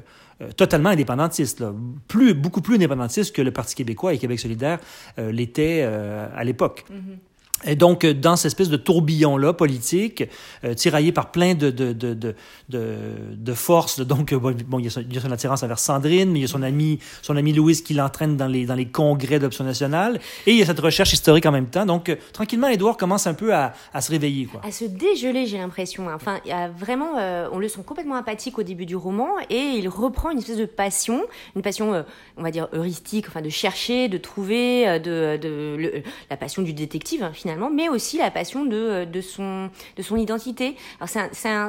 totalement 0.51 0.91
indépendantiste. 0.91 1.65
Plus, 2.09 2.35
beaucoup 2.35 2.61
plus 2.61 2.77
indépendantiste 2.77 3.35
que 3.35 3.43
le 3.43 3.51
Parti 3.51 3.75
québécois 3.75 4.15
et 4.15 4.19
Québec 4.19 4.41
solidaire 4.41 4.79
euh, 5.19 5.33
l'était 5.33 5.83
euh, 5.85 6.29
à 6.35 6.45
l'époque. 6.45 6.85
Mm-hmm. 6.91 7.32
Et 7.65 7.77
donc, 7.77 8.05
euh, 8.05 8.15
dans 8.15 8.37
cette 8.37 8.47
espèce 8.47 8.69
de 8.69 8.77
tourbillon-là 8.77 9.53
politique, 9.53 10.25
euh, 10.65 10.75
tiraillé 10.75 11.13
par 11.13 11.31
plein 11.31 11.55
de, 11.55 11.71
de, 11.71 11.93
de, 11.93 12.35
de, 12.69 13.55
forces, 13.55 14.01
donc, 14.01 14.33
euh, 14.33 14.39
bon, 14.39 14.79
il, 14.79 14.85
y 14.85 14.89
a 14.89 14.91
son, 14.91 15.01
il 15.01 15.15
y 15.15 15.19
a 15.19 15.33
attirance 15.33 15.63
envers 15.63 15.79
Sandrine, 15.79 16.31
mais 16.31 16.41
il 16.41 16.43
y 16.43 16.45
a 16.45 16.49
son 16.49 16.63
ami, 16.63 16.99
son 17.23 17.37
ami 17.37 17.53
Louise 17.53 17.83
qui 17.83 17.95
l'entraîne 17.95 18.37
dans 18.37 18.47
les, 18.47 18.67
dans 18.67 18.75
les 18.75 18.87
congrès 18.87 19.39
d'option 19.39 19.65
nationale, 19.65 20.21
et 20.47 20.53
il 20.53 20.59
y 20.59 20.63
a 20.63 20.67
cette 20.67 20.81
recherche 20.81 21.13
historique 21.13 21.47
en 21.47 21.53
même 21.53 21.69
temps. 21.69 21.87
Donc, 21.87 22.17
tranquillement, 22.33 22.69
Edouard 22.69 22.97
commence 22.97 23.27
un 23.27 23.35
peu 23.35 23.55
à, 23.55 23.75
à, 23.93 24.01
se 24.01 24.11
réveiller, 24.11 24.47
quoi. 24.47 24.61
À 24.65 24.73
se 24.73 24.85
dégeler, 24.85 25.47
j'ai 25.47 25.59
l'impression. 25.59 26.09
Enfin, 26.13 26.41
y 26.45 26.53
a 26.53 26.69
vraiment, 26.69 27.15
on 27.53 27.59
le 27.59 27.69
sent 27.69 27.83
complètement 27.87 28.17
apathique 28.17 28.59
au 28.59 28.63
début 28.63 28.87
du 28.87 28.97
roman, 28.97 29.29
et 29.51 29.57
il 29.57 29.89
reprend 29.89 30.31
une 30.31 30.39
espèce 30.39 30.59
de 30.59 30.67
passion, 30.67 31.23
une 31.57 31.63
passion, 31.63 32.05
on 32.37 32.43
va 32.43 32.51
dire, 32.51 32.69
heuristique, 32.73 33.27
enfin, 33.29 33.43
de 33.43 33.51
chercher, 33.51 34.09
de 34.09 34.19
trouver, 34.19 34.99
de, 34.99 35.37
de 35.37 36.03
la 36.31 36.37
passion 36.37 36.63
du 36.63 36.73
détective, 36.73 37.23
hein, 37.23 37.33
finalement 37.33 37.52
mais 37.73 37.89
aussi 37.89 38.19
la 38.19 38.31
passion 38.31 38.65
de, 38.65 38.77
euh, 38.77 39.05
de, 39.05 39.21
son, 39.21 39.71
de 39.97 40.03
son 40.03 40.17
identité. 40.17 40.77
Alors 41.01 41.09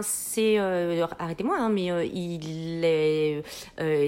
c'est, 0.03 0.59
euh, 0.59 1.05
arrêtez-moi, 1.19 1.57
hein, 1.59 1.69
mais 1.69 1.91
euh, 1.91 2.05
il 2.05 2.83
est, 2.83 3.43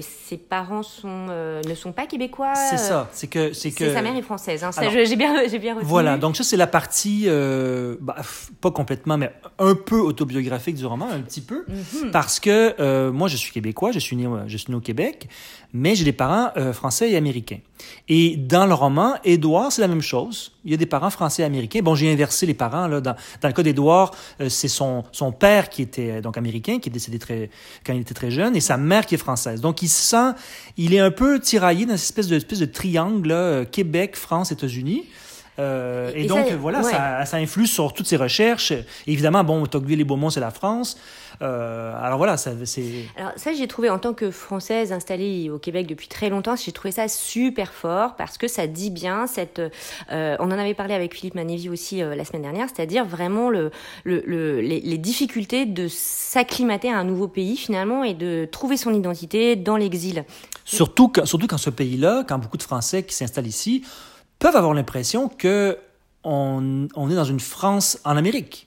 ses 0.02 0.36
parents 0.36 0.82
sont, 0.82 1.26
ne 1.28 1.74
sont 1.74 1.92
pas 1.92 2.06
québécois. 2.06 2.54
C'est 2.54 2.78
ça, 2.78 3.08
c'est 3.12 3.26
que, 3.26 3.52
c'est 3.52 3.70
que. 3.70 3.92
Sa 3.92 4.02
mère 4.02 4.16
est 4.16 4.22
française. 4.22 4.64
Hein, 4.64 4.70
j'ai 5.04 5.16
bien, 5.16 5.46
j'ai 5.48 5.58
bien 5.58 5.74
retenu. 5.74 5.88
Voilà, 5.88 6.18
donc 6.18 6.36
ça 6.36 6.44
c'est 6.44 6.56
la 6.56 6.66
partie, 6.66 7.26
bah, 8.00 8.16
pas 8.60 8.70
complètement, 8.70 9.18
mais 9.18 9.32
un 9.58 9.74
peu 9.74 9.98
autobiographique 9.98 10.76
du 10.76 10.86
roman, 10.86 11.08
un 11.10 11.20
petit 11.20 11.40
peu, 11.40 11.64
mhm. 11.68 12.10
parce 12.10 12.40
que 12.40 13.10
moi 13.10 13.28
je 13.28 13.36
suis 13.36 13.52
québécois, 13.52 13.92
je 13.92 13.98
suis 13.98 14.16
né, 14.16 14.28
je 14.46 14.56
suis 14.56 14.70
né 14.70 14.76
au 14.76 14.80
Québec, 14.80 15.28
mais 15.72 15.94
j'ai 15.94 16.04
des 16.04 16.12
parents 16.12 16.50
français 16.72 17.10
et 17.10 17.16
américains. 17.16 17.60
Et 18.08 18.36
dans 18.36 18.66
le 18.66 18.74
roman, 18.74 19.14
Édouard, 19.24 19.72
c'est 19.72 19.82
la 19.82 19.88
même 19.88 20.02
chose. 20.02 20.52
Il 20.64 20.70
y 20.70 20.74
a 20.74 20.76
des 20.76 20.86
parents 20.86 21.10
français 21.10 21.42
et 21.42 21.44
américains. 21.44 21.80
Bon, 21.82 21.94
j'ai 21.94 22.12
inversé 22.12 22.46
les 22.46 22.54
parents. 22.54 22.86
Là. 22.86 23.00
Dans, 23.00 23.14
le 23.42 23.52
cas 23.52 23.62
d'Édouard, 23.62 24.12
euh, 24.40 24.48
c'est 24.48 24.68
son, 24.68 25.04
père 25.38 25.68
qui 25.68 25.82
était 25.82 26.10
euh, 26.10 26.20
donc 26.20 26.36
américain, 26.36 26.78
qui 26.78 26.88
est 26.88 26.92
décédé 26.92 27.18
très, 27.18 27.50
quand 27.84 27.92
il 27.92 28.00
était 28.00 28.14
très 28.14 28.30
jeune, 28.30 28.56
et 28.56 28.60
sa 28.60 28.76
mère 28.76 29.06
qui 29.06 29.14
est 29.14 29.18
française. 29.18 29.60
Donc, 29.60 29.82
il 29.82 29.88
se 29.88 30.02
sent, 30.10 30.32
il 30.76 30.94
est 30.94 31.00
un 31.00 31.10
peu 31.10 31.40
tiraillé 31.40 31.86
dans 31.86 31.96
cette 31.96 32.18
espèce 32.18 32.60
de, 32.60 32.64
triangle, 32.66 33.30
euh, 33.30 33.64
Québec, 33.64 34.16
France, 34.16 34.52
États-Unis. 34.52 35.04
Euh, 35.58 36.12
et, 36.14 36.26
donc, 36.26 36.50
voilà, 36.52 36.82
ça, 36.82 37.24
ça, 37.24 37.36
influe 37.38 37.66
sur 37.66 37.92
toutes 37.92 38.06
ses 38.06 38.16
recherches. 38.16 38.72
évidemment, 39.06 39.44
bon, 39.44 39.64
Tocqueville 39.66 40.00
et 40.00 40.04
Beaumont, 40.04 40.30
c'est 40.30 40.40
la 40.40 40.50
France. 40.50 40.96
Euh, 41.42 41.92
alors 42.00 42.18
voilà, 42.18 42.36
ça, 42.36 42.52
c'est. 42.64 43.04
Alors 43.16 43.32
ça, 43.36 43.52
j'ai 43.52 43.68
trouvé 43.68 43.90
en 43.90 43.98
tant 43.98 44.14
que 44.14 44.30
française 44.30 44.92
installée 44.92 45.50
au 45.50 45.58
Québec 45.58 45.86
depuis 45.86 46.08
très 46.08 46.30
longtemps, 46.30 46.56
j'ai 46.56 46.72
trouvé 46.72 46.92
ça 46.92 47.08
super 47.08 47.72
fort 47.72 48.16
parce 48.16 48.38
que 48.38 48.48
ça 48.48 48.66
dit 48.66 48.90
bien 48.90 49.26
cette. 49.26 49.60
Euh, 50.10 50.36
on 50.38 50.46
en 50.46 50.58
avait 50.58 50.74
parlé 50.74 50.94
avec 50.94 51.14
Philippe 51.14 51.34
Manévi 51.34 51.68
aussi 51.68 52.02
euh, 52.02 52.14
la 52.14 52.24
semaine 52.24 52.42
dernière, 52.42 52.68
c'est-à-dire 52.74 53.04
vraiment 53.04 53.50
le, 53.50 53.70
le, 54.04 54.22
le 54.26 54.60
les, 54.60 54.80
les, 54.80 54.98
difficultés 54.98 55.66
de 55.66 55.88
s'acclimater 55.88 56.90
à 56.90 56.98
un 56.98 57.04
nouveau 57.04 57.28
pays 57.28 57.56
finalement 57.56 58.02
et 58.02 58.14
de 58.14 58.48
trouver 58.50 58.76
son 58.76 58.94
identité 58.94 59.56
dans 59.56 59.76
l'exil. 59.76 60.24
Surtout, 60.64 61.12
surtout 61.24 61.46
quand 61.46 61.58
ce 61.58 61.70
pays-là, 61.70 62.24
quand 62.26 62.38
beaucoup 62.38 62.56
de 62.56 62.62
Français 62.62 63.02
qui 63.02 63.14
s'installent 63.14 63.46
ici 63.46 63.84
peuvent 64.38 64.56
avoir 64.56 64.74
l'impression 64.74 65.28
que 65.28 65.78
on, 66.24 66.88
est 67.10 67.14
dans 67.14 67.24
une 67.24 67.40
France 67.40 68.00
en 68.04 68.16
Amérique. 68.16 68.65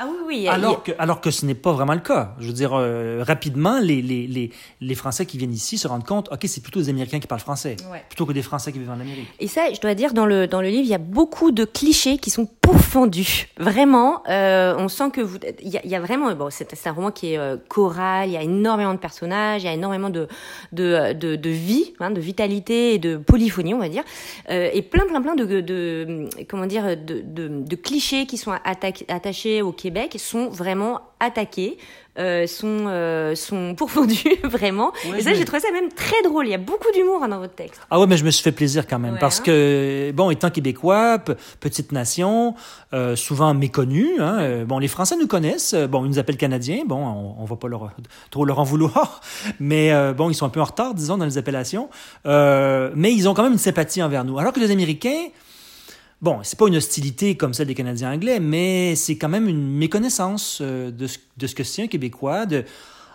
Ah 0.00 0.06
oui, 0.08 0.16
oui. 0.26 0.48
Alors, 0.48 0.82
que, 0.84 0.92
alors 0.98 1.20
que 1.20 1.30
ce 1.30 1.44
n'est 1.44 1.56
pas 1.56 1.72
vraiment 1.72 1.94
le 1.94 2.00
cas. 2.00 2.34
Je 2.38 2.46
veux 2.46 2.52
dire, 2.52 2.72
euh, 2.72 3.24
rapidement, 3.26 3.80
les, 3.80 4.00
les, 4.00 4.28
les, 4.28 4.52
les, 4.80 4.94
Français 4.94 5.26
qui 5.26 5.38
viennent 5.38 5.52
ici 5.52 5.76
se 5.76 5.88
rendent 5.88 6.06
compte, 6.06 6.28
OK, 6.32 6.40
c'est 6.44 6.62
plutôt 6.62 6.80
des 6.80 6.88
Américains 6.88 7.18
qui 7.18 7.26
parlent 7.26 7.40
français, 7.40 7.76
plutôt 8.08 8.24
que 8.24 8.32
des 8.32 8.42
Français 8.42 8.70
qui 8.70 8.78
vivent 8.78 8.90
en 8.90 9.00
Amérique. 9.00 9.26
Et 9.40 9.48
ça, 9.48 9.72
je 9.72 9.80
dois 9.80 9.94
dire, 9.94 10.12
dans 10.12 10.26
le, 10.26 10.46
dans 10.46 10.60
le 10.60 10.68
livre, 10.68 10.84
il 10.84 10.90
y 10.90 10.94
a 10.94 10.98
beaucoup 10.98 11.50
de 11.50 11.64
clichés 11.64 12.18
qui 12.18 12.30
sont 12.30 12.46
pourfendus. 12.60 13.48
Vraiment, 13.58 14.22
euh, 14.28 14.76
on 14.78 14.88
sent 14.88 15.10
que 15.12 15.20
vous... 15.20 15.38
Il 15.60 15.68
y 15.68 15.78
a, 15.78 15.84
y 15.84 15.96
a 15.96 16.00
vraiment... 16.00 16.32
Bon, 16.34 16.48
c'est 16.50 16.86
un 16.86 16.92
roman 16.92 17.10
qui 17.10 17.32
est 17.32 17.38
euh, 17.38 17.56
choral, 17.68 18.28
il 18.28 18.32
y 18.32 18.36
a 18.36 18.42
énormément 18.42 18.94
de 18.94 18.98
personnages, 18.98 19.62
il 19.62 19.66
y 19.66 19.68
a 19.68 19.74
énormément 19.74 20.10
de, 20.10 20.28
de, 20.72 21.12
de, 21.12 21.34
de 21.34 21.50
vie, 21.50 21.94
hein, 21.98 22.12
de 22.12 22.20
vitalité 22.20 22.94
et 22.94 22.98
de 22.98 23.16
polyphonie, 23.16 23.74
on 23.74 23.78
va 23.78 23.88
dire, 23.88 24.04
euh, 24.50 24.70
et 24.72 24.82
plein, 24.82 25.06
plein, 25.06 25.20
plein 25.20 25.34
de, 25.34 25.60
de, 25.60 26.28
comment 26.48 26.66
dire, 26.66 26.96
de, 26.96 27.22
de, 27.24 27.48
de 27.48 27.76
clichés 27.76 28.26
qui 28.26 28.36
sont 28.36 28.52
attachés 28.64 29.62
au 29.62 29.72
Québec 29.88 30.16
sont 30.18 30.50
vraiment 30.50 31.00
attaqués, 31.18 31.78
euh, 32.18 32.46
sont, 32.46 32.84
euh, 32.88 33.34
sont 33.34 33.74
pourfendus 33.78 34.36
vraiment. 34.44 34.92
et 35.16 35.22
ça, 35.22 35.32
j'ai 35.32 35.46
trouvé 35.46 35.60
ça 35.60 35.72
même 35.72 35.90
très 35.90 36.20
drôle. 36.22 36.46
Il 36.46 36.50
y 36.50 36.54
a 36.54 36.58
beaucoup 36.58 36.92
d'humour 36.92 37.22
hein, 37.22 37.28
dans 37.28 37.38
votre 37.38 37.54
texte. 37.54 37.80
Ah 37.90 37.98
ouais, 37.98 38.06
mais 38.06 38.18
je 38.18 38.24
me 38.26 38.30
suis 38.30 38.42
fait 38.42 38.52
plaisir 38.52 38.86
quand 38.86 38.98
même. 38.98 39.16
parce 39.18 39.40
hein. 39.40 39.44
que, 39.46 40.12
bon, 40.14 40.28
étant 40.28 40.50
québécois, 40.50 41.20
petite 41.60 41.92
nation, 41.92 42.54
euh, 42.92 43.16
souvent 43.16 43.54
méconnue, 43.54 44.20
hein, 44.20 44.36
euh, 44.40 44.64
bon, 44.66 44.78
les 44.78 44.88
Français 44.88 45.16
nous 45.18 45.26
connaissent. 45.26 45.72
Bon, 45.72 46.04
ils 46.04 46.10
nous 46.10 46.18
appellent 46.18 46.36
Canadiens. 46.36 46.82
Bon, 46.84 47.02
on, 47.06 47.42
on 47.42 47.44
va 47.46 47.56
pas 47.56 47.68
leur, 47.68 47.90
trop 48.30 48.44
leur 48.44 48.58
en 48.58 48.64
vouloir. 48.64 49.22
Mais 49.58 49.90
bon, 50.12 50.28
ils 50.28 50.34
sont 50.34 50.44
un 50.44 50.50
peu 50.50 50.60
en 50.60 50.64
retard, 50.64 50.92
disons, 50.92 51.16
dans 51.16 51.24
les 51.24 51.38
appellations. 51.38 51.88
mais 52.26 53.14
ils 53.14 53.26
ont 53.26 53.32
quand 53.32 53.42
même 53.42 53.52
une 53.52 53.58
sympathie 53.58 54.02
envers 54.02 54.24
nous. 54.26 54.38
Alors 54.38 54.52
que 54.52 54.60
les 54.60 54.70
Américains, 54.70 55.28
Bon, 56.20 56.40
c'est 56.42 56.58
pas 56.58 56.66
une 56.66 56.76
hostilité 56.76 57.36
comme 57.36 57.54
celle 57.54 57.68
des 57.68 57.76
Canadiens 57.76 58.12
anglais, 58.12 58.40
mais 58.40 58.96
c'est 58.96 59.16
quand 59.16 59.28
même 59.28 59.48
une 59.48 59.70
méconnaissance 59.70 60.58
euh, 60.60 60.90
de 60.90 61.06
ce, 61.06 61.18
de 61.36 61.46
ce 61.46 61.54
que 61.54 61.62
c'est 61.62 61.82
un 61.84 61.86
Québécois, 61.86 62.44
de 62.44 62.64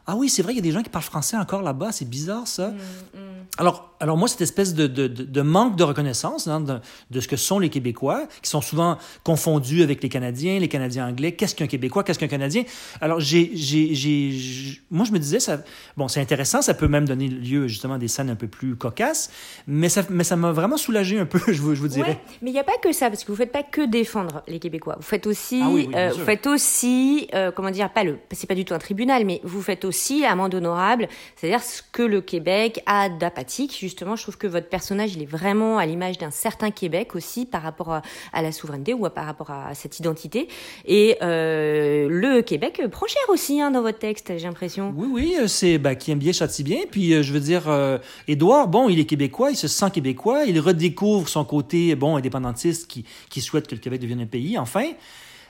ah 0.05 0.15
oui, 0.15 0.29
c'est 0.29 0.41
vrai, 0.41 0.53
il 0.53 0.57
y 0.57 0.60
a 0.60 0.63
des 0.63 0.72
gens 0.72 0.83
qui 0.83 0.89
parlent 0.89 1.05
français 1.05 1.38
encore 1.38 1.62
là-bas, 1.62 1.91
c'est 1.91 2.10
bizarre 2.10 2.48
ça. 2.48 2.69
Mm, 2.69 2.74
mm. 2.74 3.33
Alors, 3.60 3.95
alors 4.00 4.17
moi, 4.17 4.27
cette 4.27 4.41
espèce 4.41 4.74
de, 4.74 4.88
de, 4.88 5.07
de 5.07 5.41
manque 5.41 5.77
de 5.77 5.83
reconnaissance 5.83 6.48
hein, 6.48 6.60
de, 6.60 6.79
de, 7.12 7.19
ce 7.19 7.27
que 7.27 7.38
sont 7.38 7.60
les 7.60 7.69
Québécois, 7.69 8.27
qui 8.41 8.50
sont 8.50 8.62
souvent 8.62 8.98
confondus 9.24 9.83
avec 9.83 10.01
les 10.01 10.10
Canadiens, 10.10 10.60
les 10.60 10.67
Canadiens 10.67 11.07
anglais, 11.07 11.33
qu'est-ce 11.33 11.53
qu'un 11.55 11.67
Québécois, 11.67 12.03
qu'est-ce 12.03 12.19
qu'un 12.19 12.27
Canadien? 12.27 12.63
Alors, 13.00 13.19
j'ai, 13.19 13.51
j'ai, 13.53 13.93
j'ai, 13.93 14.81
moi, 14.89 15.05
je 15.05 15.12
me 15.12 15.19
disais, 15.19 15.39
ça, 15.39 15.60
bon, 15.95 16.07
c'est 16.07 16.19
intéressant, 16.19 16.62
ça 16.62 16.74
peut 16.74 16.88
même 16.88 17.07
donner 17.07 17.27
lieu 17.27 17.67
justement 17.67 17.93
à 17.93 17.98
des 18.00 18.07
scènes 18.07 18.31
un 18.31 18.36
peu 18.36 18.48
plus 18.48 18.75
cocasses, 18.75 19.29
mais 19.67 19.88
ça, 19.88 20.03
mais 20.10 20.24
ça 20.24 20.36
m'a 20.36 20.51
vraiment 20.51 20.77
soulagé 20.77 21.19
un 21.19 21.25
peu, 21.25 21.39
je 21.48 21.62
vous, 21.62 21.75
je 21.75 21.79
vous 21.79 21.88
dirais. 21.88 22.19
mais 22.41 22.50
il 22.50 22.53
n'y 22.53 22.60
a 22.60 22.65
pas 22.65 22.77
que 22.81 22.91
ça, 22.91 23.10
parce 23.10 23.24
que 23.24 23.31
vous 23.31 23.38
faites 23.38 23.51
pas 23.51 23.63
que 23.63 23.86
défendre 23.86 24.41
les 24.48 24.60
Québécois. 24.60 24.95
Vous 24.98 25.03
faites 25.03 25.27
aussi, 25.27 25.62
ah 25.63 25.98
euh, 25.98 26.10
vous 26.10 26.25
faites 26.25 26.48
aussi, 26.48 27.27
euh, 27.36 27.51
comment 27.51 27.72
dire, 27.72 27.93
pas 27.93 28.03
le, 28.03 28.17
c'est 28.31 28.48
pas 28.48 28.55
du 28.55 28.65
tout 28.65 28.74
un 28.74 28.79
tribunal, 28.79 29.25
mais 29.25 29.39
vous 29.43 29.62
faites 29.62 29.86
aussi 29.86 29.93
aussi 29.94 30.26
amende 30.26 30.56
honorable, 30.56 31.08
c'est-à-dire 31.36 31.62
ce 31.62 31.84
que 31.92 32.02
le 32.02 32.20
Québec 32.20 32.82
a 32.88 33.10
d'apathique. 33.10 33.78
Justement, 33.80 34.16
je 34.16 34.24
trouve 34.24 34.40
que 34.40 34.48
votre 34.48 34.68
personnage, 34.68 35.14
il 35.14 35.22
est 35.22 35.28
vraiment 35.28 35.78
à 35.78 35.86
l'image 35.86 36.18
d'un 36.18 36.32
certain 36.32 36.72
Québec 36.72 37.16
aussi 37.16 37.46
par 37.46 37.62
rapport 37.62 38.02
à, 38.34 38.42
la 38.42 38.52
souveraineté 38.52 38.96
ou 38.96 39.08
par 39.10 39.26
rapport 39.26 39.52
à 39.52 39.76
cette 39.76 40.00
identité. 40.00 40.48
Et 40.86 41.18
euh, 41.22 42.08
le 42.10 42.42
Québec 42.42 42.82
prend 42.92 43.06
cher 43.06 43.22
aussi 43.30 43.62
hein, 43.62 43.70
dans 43.70 43.84
votre 43.84 44.00
texte, 44.00 44.34
j'ai 44.36 44.48
l'impression. 44.48 44.92
Oui, 44.98 45.08
oui, 45.12 45.36
euh, 45.40 45.48
c'est 45.48 45.78
bah, 45.78 45.94
qui 45.94 46.10
aime 46.10 46.18
bien 46.18 46.32
châtie 46.32 46.64
bien. 46.64 46.80
Puis 46.90 47.14
euh, 47.14 47.22
je 47.22 47.32
veux 47.32 47.40
dire, 47.40 47.70
Édouard, 48.28 48.68
bon, 48.68 48.90
il 48.90 49.00
est 49.00 49.06
québécois, 49.06 49.52
il 49.52 49.58
se 49.58 49.68
sent 49.68 49.92
québécois, 49.92 50.46
il 50.46 50.60
redécouvre 50.60 51.30
son 51.30 51.46
côté 51.46 51.94
bon 51.94 52.16
indépendantiste 52.16 52.88
qui 52.88 53.42
souhaite 53.42 53.68
que 53.68 53.76
le 53.76 53.82
Québec 53.82 54.02
devienne 54.02 54.22
un 54.22 54.26
pays. 54.26 54.58
Enfin 54.58 54.88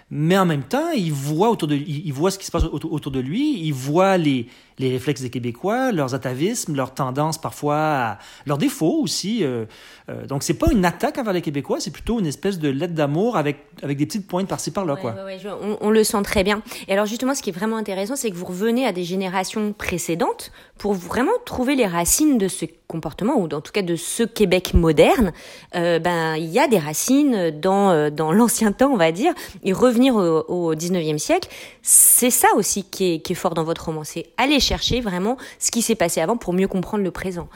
mais 0.09 0.37
en 0.37 0.45
même 0.45 0.63
temps, 0.63 0.91
il 0.91 1.11
voit, 1.11 1.49
autour 1.49 1.67
de, 1.67 1.75
il 1.75 2.11
voit 2.13 2.31
ce 2.31 2.37
qui 2.37 2.45
se 2.45 2.51
passe 2.51 2.63
autour, 2.65 3.11
de 3.11 3.19
lui, 3.19 3.59
il 3.59 3.73
voit 3.73 4.17
les, 4.17 4.47
les 4.79 4.91
réflexes 4.91 5.21
des 5.21 5.29
Québécois, 5.29 5.91
leurs 5.91 6.13
atavismes, 6.13 6.75
leurs 6.75 6.93
tendances 6.93 7.39
parfois, 7.39 7.77
à, 7.77 8.19
leurs 8.45 8.57
défauts 8.57 8.99
aussi. 9.01 9.43
Euh, 9.43 9.65
euh, 10.09 10.25
donc, 10.27 10.43
c'est 10.43 10.53
pas 10.53 10.71
une 10.71 10.85
attaque 10.85 11.17
envers 11.17 11.33
les 11.33 11.41
Québécois, 11.41 11.79
c'est 11.79 11.91
plutôt 11.91 12.19
une 12.19 12.25
espèce 12.25 12.59
de 12.59 12.69
lettre 12.69 12.93
d'amour 12.93 13.37
avec, 13.37 13.65
avec 13.81 13.97
des 13.97 14.05
petites 14.05 14.27
pointes 14.27 14.47
par-ci 14.47 14.71
par-là. 14.71 14.95
quoi. 14.95 15.15
on, 15.61 15.77
on, 15.81 15.89
le 15.89 16.03
sent 16.03 16.21
très 16.23 16.43
bien. 16.43 16.61
Et 16.87 16.93
alors, 16.93 17.05
justement, 17.05 17.33
ce 17.33 17.41
qui 17.41 17.49
est 17.49 17.53
vraiment 17.53 17.77
intéressant, 17.77 18.15
c'est 18.15 18.29
que 18.29 18.35
vous 18.35 18.45
revenez 18.45 18.85
à 18.85 18.91
des 18.91 19.03
générations 19.03 19.73
précédentes 19.73 20.51
pour 20.77 20.93
vraiment 20.93 21.31
trouver 21.45 21.75
les 21.75 21.87
racines 21.87 22.37
de 22.37 22.47
ce 22.47 22.65
comportement, 22.93 23.35
ou 23.35 23.45
en 23.45 23.61
tout 23.61 23.71
cas 23.73 23.81
de 23.81 23.95
ce 23.95 24.23
Québec 24.23 24.73
moderne. 24.73 25.33
Euh, 25.75 25.99
ben, 25.99 26.35
il 26.35 26.49
y 26.49 26.59
a 26.59 26.67
des 26.67 26.77
racines 26.77 27.51
dans, 27.51 27.89
euh, 27.89 28.09
dans 28.09 28.31
l'ancien 28.39 28.71
temps, 28.71 28.91
on 28.93 28.97
va 28.97 29.11
dire, 29.11 29.33
et 29.63 29.73
revenir 29.73 30.15
au, 30.15 30.45
au 30.47 30.75
19e 30.75 31.17
siècle, 31.17 31.49
c'est 31.81 32.29
ça 32.29 32.47
aussi 32.55 32.83
qui 32.83 33.21
est, 33.27 33.33
fort 33.33 33.55
dans 33.55 33.63
votre 33.63 33.85
roman, 33.85 34.03
c'est 34.03 34.27
aller 34.37 34.59
chercher 34.59 35.01
vraiment 35.01 35.37
ce 35.57 35.71
qui 35.71 35.81
s'est 35.81 35.95
passé 35.95 36.21
avant 36.21 36.37
pour 36.37 36.53
mieux 36.53 36.67
comprendre 36.67 37.03
le 37.03 37.09
présent. 37.11 37.49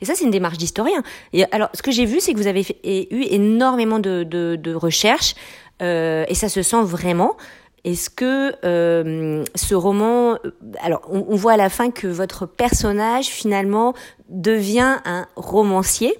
Et 0.00 0.04
ça, 0.04 0.14
c'est 0.14 0.24
une 0.24 0.30
démarche 0.30 0.58
d'historien. 0.58 1.02
Alors, 1.50 1.70
ce 1.74 1.82
que 1.82 1.90
j'ai 1.90 2.04
vu, 2.04 2.20
c'est 2.20 2.34
que 2.34 2.38
vous 2.38 2.46
avez 2.46 2.62
eu 2.84 3.22
énormément 3.30 3.98
de 3.98 4.74
recherches, 4.74 5.34
euh, 5.82 6.24
et 6.28 6.34
ça 6.34 6.48
se 6.48 6.62
sent 6.62 6.82
vraiment. 6.82 7.36
Est-ce 7.84 8.08
que 8.08 8.54
euh, 8.64 9.44
ce 9.54 9.74
roman, 9.74 10.38
alors 10.80 11.02
on, 11.10 11.36
voit 11.36 11.52
à 11.52 11.56
la 11.58 11.68
fin 11.68 11.90
que 11.90 12.06
votre 12.06 12.46
personnage 12.46 13.26
finalement 13.26 13.92
devient 14.30 14.98
un 15.04 15.26
romancier 15.36 16.14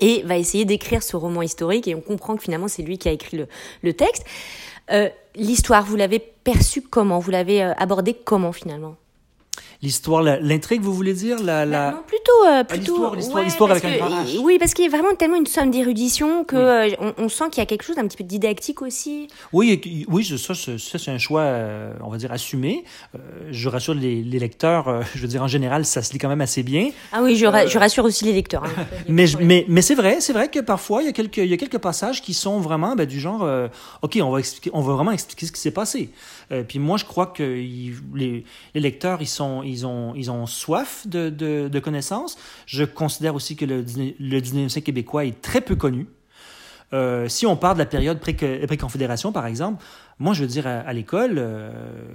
et 0.00 0.22
va 0.24 0.36
essayer 0.36 0.66
d'écrire 0.66 1.02
ce 1.02 1.16
roman 1.16 1.40
historique 1.40 1.88
et 1.88 1.94
on 1.94 2.02
comprend 2.02 2.36
que 2.36 2.42
finalement 2.42 2.68
c'est 2.68 2.82
lui 2.82 2.98
qui 2.98 3.08
a 3.08 3.12
écrit 3.12 3.46
le, 3.82 3.92
texte. 3.94 4.24
Euh, 4.90 5.08
L'histoire, 5.36 5.84
vous 5.84 5.96
l'avez 5.96 6.18
perçue 6.18 6.82
comment? 6.82 7.18
Vous 7.18 7.30
l'avez 7.30 7.62
euh, 7.62 7.72
abordée 7.78 8.14
comment 8.14 8.52
finalement? 8.52 8.96
L'histoire, 9.82 10.22
l'intrigue, 10.22 10.82
vous 10.82 10.94
voulez 10.94 11.14
dire? 11.14 11.42
La, 11.42 11.64
la... 11.64 11.92
Non, 11.92 12.02
plutôt, 12.06 12.44
euh, 12.46 12.60
ah, 12.60 12.64
plutôt 12.64 13.14
l'histoire, 13.14 13.70
avec 13.70 13.84
un 13.84 13.96
grand 13.96 14.24
Oui, 14.42 14.58
parce 14.58 14.74
qu'il 14.74 14.84
y 14.84 14.88
a 14.88 14.90
vraiment 14.90 15.14
tellement 15.14 15.36
une 15.36 15.46
somme 15.46 15.70
d'érudition 15.70 16.44
que 16.44 16.56
euh, 16.56 17.12
on, 17.18 17.28
sent 17.28 17.44
qu'il 17.50 17.60
y 17.60 17.62
a 17.62 17.66
quelque 17.66 17.82
chose 17.82 17.96
d'un 17.96 18.06
petit 18.06 18.16
peu 18.16 18.24
didactique 18.24 18.82
aussi. 18.82 19.28
Oui, 19.52 20.06
oui, 20.08 20.24
ça, 20.38 20.54
ça 20.54 20.72
c'est 20.78 21.10
un 21.10 21.18
choix, 21.18 21.42
euh, 21.42 21.92
on 22.02 22.08
va 22.08 22.16
dire 22.16 22.32
assumé. 22.32 22.84
je 23.50 23.68
rassure 23.68 23.94
les, 23.94 24.22
lecteurs. 24.22 25.02
je 25.14 25.20
veux 25.20 25.28
dire 25.28 25.42
en 25.42 25.48
général, 25.48 25.84
ça 25.84 26.02
se 26.02 26.12
lit 26.12 26.18
quand 26.18 26.28
même 26.28 26.40
assez 26.40 26.62
bien. 26.62 26.90
Ah 27.12 27.22
oui, 27.22 27.36
je, 27.36 27.44
je 27.44 27.78
rassure 27.78 28.04
aussi 28.04 28.24
les 28.24 28.32
lecteurs. 28.32 28.64
Hein. 28.64 28.84
mais 29.08 29.26
mais 29.40 29.64
mais 29.68 29.82
c'est 29.82 29.94
vrai, 29.94 30.20
c'est 30.20 30.32
vrai 30.32 30.48
que 30.48 30.60
parfois 30.60 31.02
il 31.02 31.06
y 31.06 31.08
a 31.08 31.12
quelques 31.12 31.38
il 31.38 31.46
y 31.46 31.54
a 31.54 31.56
quelques 31.56 31.78
passages 31.78 32.22
qui 32.22 32.34
sont 32.34 32.60
vraiment 32.60 32.94
ben, 32.94 33.06
du 33.06 33.20
genre, 33.20 33.48
ok, 34.02 34.18
on 34.22 34.30
va 34.30 34.38
expliquer, 34.38 34.70
on 34.72 34.80
va 34.80 34.94
vraiment 34.94 35.12
expliquer 35.12 35.46
ce 35.46 35.52
qui 35.52 35.60
s'est 35.60 35.70
passé. 35.70 36.10
puis 36.68 36.78
moi, 36.78 36.96
je 36.96 37.04
crois 37.04 37.26
que 37.26 37.42
les, 37.42 38.44
les 38.74 38.80
lecteurs, 38.80 39.20
ils 39.20 39.26
sont 39.26 39.62
ils 39.62 39.73
ont, 39.86 40.14
ils 40.14 40.30
ont 40.30 40.46
soif 40.46 41.06
de, 41.06 41.28
de, 41.30 41.78
connaissances. 41.80 42.36
Je 42.66 42.84
considère 42.84 43.34
aussi 43.34 43.56
que 43.56 43.64
le, 43.64 43.76
le 43.78 44.40
19e 44.40 44.68
siècle 44.68 44.86
québécois 44.86 45.24
est 45.24 45.40
très 45.40 45.60
peu 45.60 45.76
connu. 45.76 46.06
Euh, 46.92 47.28
si 47.28 47.46
on 47.46 47.56
parle 47.56 47.74
de 47.74 47.80
la 47.80 47.86
période 47.86 48.20
pré-confédération, 48.20 49.32
par 49.32 49.46
exemple, 49.46 49.82
moi, 50.20 50.32
je 50.32 50.42
veux 50.42 50.46
dire, 50.46 50.66
à, 50.66 50.92
l'école, 50.92 51.38
euh, 51.38 51.70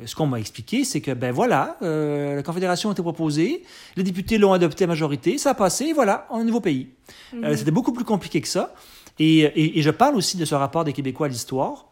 ce 0.06 0.16
qu'on 0.16 0.26
m'a 0.26 0.40
expliqué, 0.40 0.86
c'est 0.86 1.02
que, 1.02 1.12
ben 1.12 1.34
voilà, 1.34 1.76
euh, 1.82 2.38
la 2.38 2.44
confédération 2.44 2.90
a 2.90 2.94
été 2.94 3.02
proposée, 3.02 3.64
les 3.98 4.04
députés 4.04 4.38
l'ont 4.38 4.54
adoptée 4.54 4.86
à 4.86 4.88
majorité, 4.88 5.38
ça 5.38 5.50
a 5.50 5.54
passé, 5.54 5.92
voilà, 5.92 6.28
on 6.30 6.38
est 6.38 6.42
un 6.42 6.46
nouveau 6.46 6.62
pays. 6.62 6.90
Mhm. 7.34 7.58
C'était 7.58 7.72
beaucoup 7.72 7.92
plus 7.92 8.06
compliqué 8.06 8.40
que 8.40 8.48
ça. 8.48 8.74
Et, 9.18 9.40
et, 9.40 9.80
et, 9.80 9.82
je 9.82 9.90
parle 9.90 10.16
aussi 10.16 10.38
de 10.38 10.46
ce 10.46 10.56
rapport 10.56 10.86
des 10.86 10.94
Québécois 10.94 11.26
à 11.26 11.30
l'histoire, 11.30 11.89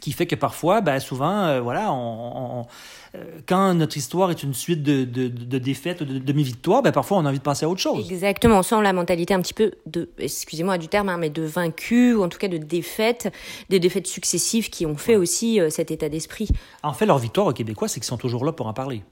qui 0.00 0.12
fait 0.12 0.26
que 0.26 0.36
parfois, 0.36 0.80
ben 0.80 0.98
souvent, 1.00 1.60
voilà, 1.60 1.92
on, 1.92 2.60
on 2.60 2.66
euh, 3.14 3.24
quand 3.46 3.74
notre 3.74 3.96
histoire 3.96 4.30
est 4.30 4.42
une 4.42 4.54
suite 4.54 4.82
de, 4.82 5.04
de, 5.04 5.28
de 5.28 5.58
défaites, 5.58 6.02
de 6.02 6.18
demi-victoires, 6.18 6.82
ben 6.82 6.92
parfois 6.92 7.18
on 7.18 7.24
a 7.24 7.28
envie 7.28 7.38
de 7.38 7.42
passer 7.42 7.64
à 7.64 7.68
autre 7.68 7.80
chose. 7.80 8.10
Exactement, 8.10 8.58
on 8.58 8.62
sent 8.62 8.82
la 8.82 8.92
mentalité 8.92 9.34
un 9.34 9.40
petit 9.40 9.54
peu 9.54 9.72
de, 9.86 10.10
excusez-moi 10.18 10.78
du 10.78 10.88
terme, 10.88 11.08
hein, 11.08 11.16
mais 11.18 11.30
de 11.30 11.42
vaincu, 11.42 12.14
ou 12.14 12.22
en 12.22 12.28
tout 12.28 12.38
cas 12.38 12.48
de 12.48 12.58
défaites, 12.58 13.32
des 13.70 13.80
défaites 13.80 14.06
successives 14.06 14.68
qui 14.68 14.84
ont 14.84 14.96
fait 14.96 15.16
aussi 15.16 15.60
euh, 15.60 15.70
cet 15.70 15.90
état 15.90 16.08
d'esprit. 16.08 16.48
En 16.82 16.92
fait, 16.92 17.06
leur 17.06 17.18
victoire 17.18 17.46
aux 17.46 17.52
Québécois, 17.52 17.88
c'est 17.88 18.00
qu'ils 18.00 18.06
sont 18.06 18.18
toujours 18.18 18.44
là 18.44 18.52
pour 18.52 18.66
en 18.66 18.74
parler. 18.74 19.02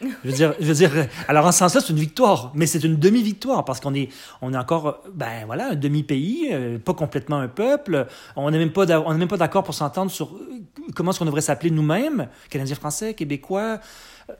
Je 0.00 0.06
veux 0.24 0.32
dire, 0.32 0.54
je 0.58 0.66
veux 0.66 0.74
dire, 0.74 0.90
alors 1.28 1.46
en 1.46 1.52
ce 1.52 1.58
sens-là, 1.58 1.80
c'est 1.80 1.90
une 1.90 1.98
victoire, 1.98 2.52
mais 2.54 2.66
c'est 2.66 2.82
une 2.82 2.96
demi-victoire 2.96 3.64
parce 3.64 3.80
qu'on 3.80 3.94
est, 3.94 4.08
on 4.40 4.54
est 4.54 4.56
encore, 4.56 5.02
ben 5.12 5.44
voilà, 5.44 5.70
un 5.72 5.74
demi-pays, 5.74 6.48
euh, 6.52 6.78
pas 6.78 6.94
complètement 6.94 7.36
un 7.36 7.48
peuple. 7.48 8.06
On 8.34 8.50
n'est 8.50 8.58
même 8.58 8.72
pas, 8.72 8.86
d'accord 8.86 9.62
pour 9.62 9.74
s'entendre 9.74 10.10
sur 10.10 10.34
euh, 10.34 10.62
comment 10.94 11.10
est-ce 11.10 11.18
qu'on 11.18 11.26
devrait 11.26 11.42
s'appeler 11.42 11.70
nous-mêmes, 11.70 12.28
Canadiens 12.48 12.76
français, 12.76 13.12
Québécois. 13.14 13.80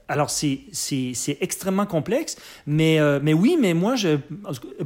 Alors 0.06 0.30
c'est 0.30 0.60
c'est 0.70 1.12
c'est 1.14 1.36
extrêmement 1.40 1.84
complexe, 1.84 2.36
mais 2.64 3.00
euh, 3.00 3.18
mais 3.20 3.32
oui, 3.32 3.58
mais 3.60 3.74
moi 3.74 3.96
je, 3.96 4.18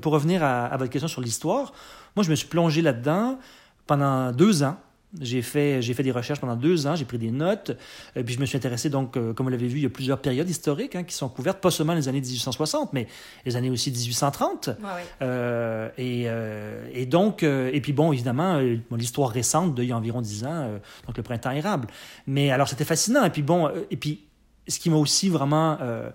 pour 0.00 0.12
revenir 0.12 0.42
à 0.42 0.74
votre 0.78 0.90
question 0.90 1.08
sur 1.08 1.20
l'histoire, 1.20 1.74
moi 2.16 2.24
je 2.24 2.30
me 2.30 2.34
suis 2.34 2.48
plongé 2.48 2.80
là-dedans 2.80 3.38
pendant 3.86 4.32
deux 4.32 4.62
ans 4.62 4.78
J'ai 5.20 5.42
fait, 5.42 5.80
j'ai 5.80 5.94
fait 5.94 6.02
des 6.02 6.10
recherches 6.10 6.40
pendant 6.40 6.56
deux 6.56 6.86
ans, 6.86 6.96
j'ai 6.96 7.04
pris 7.04 7.18
des 7.18 7.30
notes, 7.30 7.76
et 8.16 8.24
puis 8.24 8.34
je 8.34 8.40
me 8.40 8.46
suis 8.46 8.56
intéressé, 8.56 8.90
donc, 8.90 9.16
euh, 9.16 9.32
comme 9.32 9.46
vous 9.46 9.50
l'avez 9.50 9.68
vu, 9.68 9.78
il 9.78 9.82
y 9.82 9.86
a 9.86 9.90
plusieurs 9.90 10.18
périodes 10.20 10.48
historiques 10.48 10.96
hein, 10.96 11.04
qui 11.04 11.14
sont 11.14 11.28
couvertes, 11.28 11.60
pas 11.60 11.70
seulement 11.70 11.94
les 11.94 12.08
années 12.08 12.20
1860, 12.20 12.92
mais 12.92 13.06
les 13.44 13.56
années 13.56 13.70
aussi 13.70 13.90
1830. 13.90 14.66
Ouais, 14.66 14.74
ouais. 14.84 14.90
Euh, 15.22 15.88
et, 15.98 16.24
euh, 16.26 16.88
et 16.92 17.06
donc, 17.06 17.42
euh, 17.42 17.70
et 17.72 17.80
puis 17.80 17.92
bon, 17.92 18.12
évidemment, 18.12 18.56
euh, 18.56 18.76
l'histoire 18.96 19.30
récente 19.30 19.74
d'il 19.74 19.84
y 19.84 19.92
a 19.92 19.96
environ 19.96 20.20
dix 20.20 20.44
ans, 20.44 20.48
euh, 20.52 20.78
donc 21.06 21.16
le 21.16 21.22
printemps 21.22 21.52
érable. 21.52 21.88
Mais 22.26 22.50
alors, 22.50 22.68
c'était 22.68 22.84
fascinant. 22.84 23.24
Et 23.24 23.30
puis 23.30 23.42
bon, 23.42 23.68
euh, 23.68 23.86
et 23.90 23.96
puis 23.96 24.24
ce 24.66 24.78
qui 24.78 24.90
m'a 24.90 24.96
aussi 24.96 25.28
vraiment, 25.28 25.78
euh, 25.80 26.10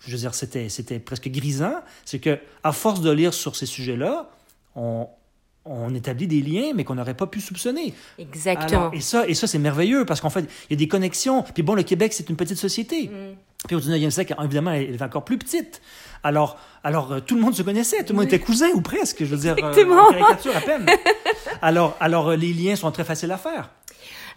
je 0.00 0.10
veux 0.12 0.18
dire, 0.18 0.34
c'était, 0.34 0.68
c'était 0.68 0.98
presque 0.98 1.28
grisant, 1.28 1.80
c'est 2.04 2.18
que 2.18 2.38
à 2.62 2.72
force 2.72 3.00
de 3.00 3.10
lire 3.10 3.32
sur 3.32 3.56
ces 3.56 3.66
sujets-là, 3.66 4.28
on, 4.74 5.08
on 5.66 5.94
établit 5.94 6.26
des 6.26 6.40
liens, 6.40 6.72
mais 6.74 6.84
qu'on 6.84 6.94
n'aurait 6.94 7.14
pas 7.14 7.26
pu 7.26 7.40
soupçonner. 7.40 7.94
Exactement. 8.18 8.80
Alors, 8.80 8.94
et 8.94 9.00
ça, 9.00 9.26
et 9.26 9.34
ça 9.34 9.46
c'est 9.46 9.58
merveilleux 9.58 10.04
parce 10.04 10.20
qu'en 10.20 10.30
fait, 10.30 10.44
il 10.68 10.72
y 10.72 10.74
a 10.74 10.76
des 10.76 10.88
connexions. 10.88 11.42
Puis 11.42 11.62
bon, 11.62 11.74
le 11.74 11.82
Québec, 11.82 12.12
c'est 12.12 12.28
une 12.30 12.36
petite 12.36 12.58
société. 12.58 13.08
Mm. 13.08 13.36
Puis 13.66 13.76
au 13.76 13.80
19e 13.80 14.10
siècle, 14.10 14.34
évidemment, 14.42 14.72
elle 14.72 14.94
est 14.94 15.02
encore 15.02 15.24
plus 15.24 15.38
petite. 15.38 15.80
Alors, 16.22 16.58
alors 16.84 17.12
euh, 17.12 17.20
tout 17.20 17.34
le 17.34 17.40
monde 17.40 17.54
se 17.54 17.62
connaissait, 17.62 18.04
tout 18.04 18.12
le 18.12 18.18
monde 18.18 18.26
était 18.26 18.38
cousin 18.38 18.68
ou 18.74 18.80
presque, 18.80 19.20
je 19.20 19.26
veux 19.26 19.36
dire, 19.36 19.52
euh, 19.52 19.68
Exactement. 19.68 20.02
en 20.02 20.10
caricature 20.10 20.56
à 20.56 20.60
peine. 20.60 20.86
alors, 21.62 21.96
alors 22.00 22.30
euh, 22.30 22.36
les 22.36 22.52
liens 22.52 22.76
sont 22.76 22.90
très 22.90 23.04
faciles 23.04 23.32
à 23.32 23.38
faire. 23.38 23.70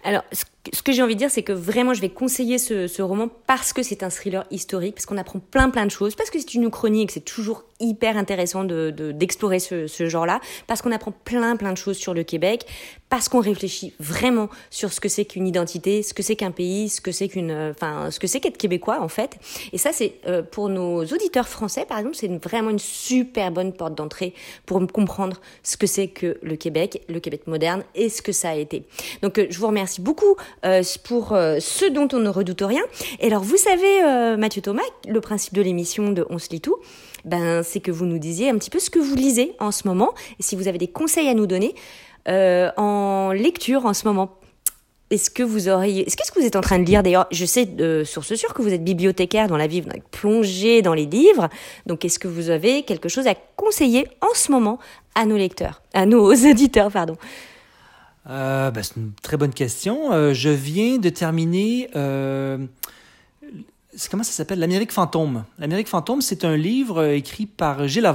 Alors, 0.03 0.23
ce 0.73 0.81
que- 0.81 0.91
j'ai 0.91 1.01
envie 1.01 1.15
de 1.15 1.19
dire, 1.19 1.31
c'est 1.31 1.43
que 1.43 1.51
vraiment, 1.53 1.93
je 1.93 2.01
vais 2.01 2.09
conseiller 2.09 2.57
ce, 2.57 3.01
roman 3.01 3.29
parce 3.47 3.73
que 3.73 3.83
c'est 3.83 4.03
un 4.03 4.09
thriller 4.09 4.45
historique, 4.51 4.95
parce 4.95 5.05
qu'on 5.05 5.17
apprend 5.17 5.39
plein 5.39 5.69
plein 5.69 5.85
de 5.85 5.91
choses, 5.91 6.15
parce 6.15 6.29
que 6.29 6.39
c'est 6.39 6.53
une 6.53 6.69
chronique, 6.69 7.11
c'est 7.11 7.19
toujours 7.25 7.63
hyper 7.79 8.17
intéressant 8.17 8.63
de 8.63 8.89
de- 8.91 9.11
d'explorer 9.11 9.59
ce, 9.59 9.87
ce 9.87 10.07
genre-là, 10.09 10.39
parce 10.67 10.81
qu'on 10.81 10.91
apprend 10.91 11.11
plein 11.11 11.55
plein 11.55 11.71
de 11.71 11.77
choses 11.77 11.97
sur 11.97 12.13
le 12.13 12.23
Québec, 12.23 12.65
parce 13.09 13.29
qu'on 13.29 13.39
réfléchit 13.39 13.93
vraiment 13.99 14.49
sur 14.69 14.93
ce 14.93 14.99
que 14.99 15.09
c'est 15.09 15.25
qu'une 15.25 15.47
identité, 15.47 16.03
ce 16.03 16.13
que 16.13 16.23
c'est 16.23 16.35
qu'un 16.35 16.51
pays, 16.51 16.89
ce 16.89 17.01
que 17.01 17.11
c'est 17.11 17.27
qu'une, 17.27 17.51
euh, 17.51 17.71
enfin, 17.71 18.11
ce 18.11 18.19
que 18.19 18.27
c'est 18.27 18.39
qu'être 18.39 18.57
québécois 18.57 19.01
en 19.01 19.07
fait. 19.07 19.37
Et 19.73 19.77
ça, 19.77 19.91
c'est 19.91 20.15
euh, 20.27 20.43
pour 20.43 20.69
nos 20.69 21.03
auditeurs 21.03 21.47
français, 21.47 21.85
par 21.85 21.97
exemple, 21.99 22.15
c'est 22.15 22.27
vraiment 22.43 22.69
une 22.69 22.79
super 22.79 23.51
bonne 23.51 23.73
porte 23.73 23.95
d'entrée 23.95 24.33
pour 24.65 24.79
comprendre 24.87 25.37
ce 25.63 25.77
que 25.77 25.87
c'est 25.87 26.07
que 26.07 26.37
le 26.41 26.55
Québec, 26.55 27.03
le 27.09 27.19
Québec 27.19 27.47
moderne 27.47 27.83
et 27.95 28.09
ce 28.09 28.21
que 28.21 28.31
ça 28.31 28.49
a 28.49 28.55
été. 28.55 28.85
Donc, 29.21 29.37
euh, 29.37 29.47
je 29.49 29.59
vous 29.59 29.67
remercie 29.67 30.01
beaucoup 30.01 30.35
euh, 30.65 30.83
pour 31.03 31.33
euh, 31.33 31.57
ce 31.59 31.85
dont 31.85 32.07
on 32.13 32.19
ne 32.19 32.29
redoute 32.29 32.61
rien. 32.61 32.83
Et 33.19 33.27
alors, 33.27 33.43
vous 33.43 33.57
savez, 33.57 34.37
Mathieu 34.37 34.61
Thomas, 34.61 34.81
le 35.07 35.21
principe 35.21 35.53
de 35.53 35.61
l'émission 35.61 36.11
de 36.11 36.25
On 36.29 36.39
se 36.39 36.49
lit 36.49 36.61
tout, 36.61 36.77
ben, 37.25 37.63
c'est 37.63 37.79
que 37.79 37.91
vous 37.91 38.05
nous 38.05 38.19
disiez 38.19 38.49
un 38.49 38.57
petit 38.57 38.69
peu 38.69 38.79
ce 38.79 38.89
que 38.89 38.99
vous 38.99 39.15
lisez 39.15 39.53
en 39.59 39.71
ce 39.71 39.87
moment 39.87 40.13
et 40.39 40.43
si 40.43 40.55
vous 40.55 40.67
avez 40.67 40.77
des 40.77 40.87
conseils 40.87 41.27
à 41.27 41.33
nous 41.33 41.47
donner 41.47 41.75
euh, 42.29 42.71
en 42.77 43.31
lecture 43.31 43.85
en 43.85 43.93
ce 43.93 44.07
moment. 44.07 44.35
Est-ce 45.09 45.31
que 45.31 45.41
vous 45.41 45.67
auriez, 45.67 46.05
est-ce 46.05 46.15
qu'est-ce 46.15 46.31
que 46.31 46.39
vous 46.39 46.45
êtes 46.45 46.55
en 46.55 46.61
train 46.61 46.77
de 46.77 46.83
lire 46.83 47.01
d'ailleurs 47.01 47.25
Je 47.31 47.43
sais 47.45 47.65
de 47.65 48.03
source 48.03 48.35
sûre 48.35 48.53
que 48.53 48.61
vous 48.61 48.71
êtes 48.71 48.83
bibliothécaire 48.83 49.47
dans 49.47 49.57
la 49.57 49.65
vie, 49.65 49.81
vous 49.81 49.89
plongé 50.11 50.83
dans 50.83 50.93
les 50.93 51.07
livres. 51.07 51.49
Donc, 51.87 52.05
est-ce 52.05 52.19
que 52.19 52.27
vous 52.27 52.51
avez 52.51 52.83
quelque 52.83 53.09
chose 53.09 53.25
à 53.25 53.33
conseiller 53.55 54.07
en 54.21 54.35
ce 54.35 54.51
moment 54.51 54.77
à 55.15 55.25
nos 55.25 55.37
lecteurs, 55.37 55.81
à 55.95 56.05
nos 56.05 56.31
auditeurs, 56.51 56.91
pardon? 56.91 57.17
Euh, 58.29 58.69
ben, 58.69 58.83
c'est 58.83 58.97
une 58.97 59.13
très 59.23 59.37
bonne 59.37 59.53
question. 59.53 60.13
Euh, 60.13 60.33
je 60.35 60.49
viens 60.49 60.99
de 60.99 61.09
terminer. 61.09 61.89
comment 61.93 62.67
ça 64.23 64.31
s'appelle? 64.31 64.59
L'Amérique 64.59 64.91
fantôme. 64.91 65.45
L'Amérique 65.57 65.87
fantôme, 65.87 66.21
c'est 66.21 66.45
un 66.45 66.55
livre 66.55 67.03
écrit 67.05 67.47
par 67.47 67.87
Gilles 67.87 68.05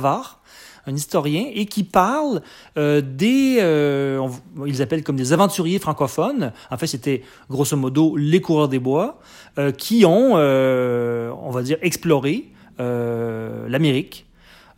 un 0.87 0.95
historien, 0.95 1.47
et 1.53 1.67
qui 1.67 1.85
parle 1.85 2.43
euh, 2.77 3.01
des. 3.01 3.59
euh, 3.61 4.27
ils 4.67 4.83
appellent 4.83 5.03
comme 5.03 5.17
des 5.17 5.33
aventuriers 5.33 5.79
francophones. 5.79 6.53
En 6.71 6.77
fait, 6.77 6.87
c'était 6.87 7.23
grosso 7.51 7.77
modo 7.77 8.17
les 8.17 8.41
coureurs 8.41 8.69
des 8.69 8.79
bois 8.79 9.21
euh, 9.59 9.73
qui 9.73 10.05
ont, 10.05 10.35
on 10.35 11.51
va 11.51 11.63
dire, 11.63 11.79
exploré 11.83 12.51
l'Amérique 12.79 14.27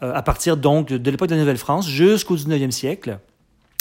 à 0.00 0.22
partir 0.22 0.58
donc 0.58 0.88
de 0.88 1.10
l'époque 1.10 1.28
de 1.28 1.34
la 1.34 1.40
Nouvelle-France 1.40 1.88
jusqu'au 1.88 2.36
19e 2.36 2.70
siècle. 2.70 3.18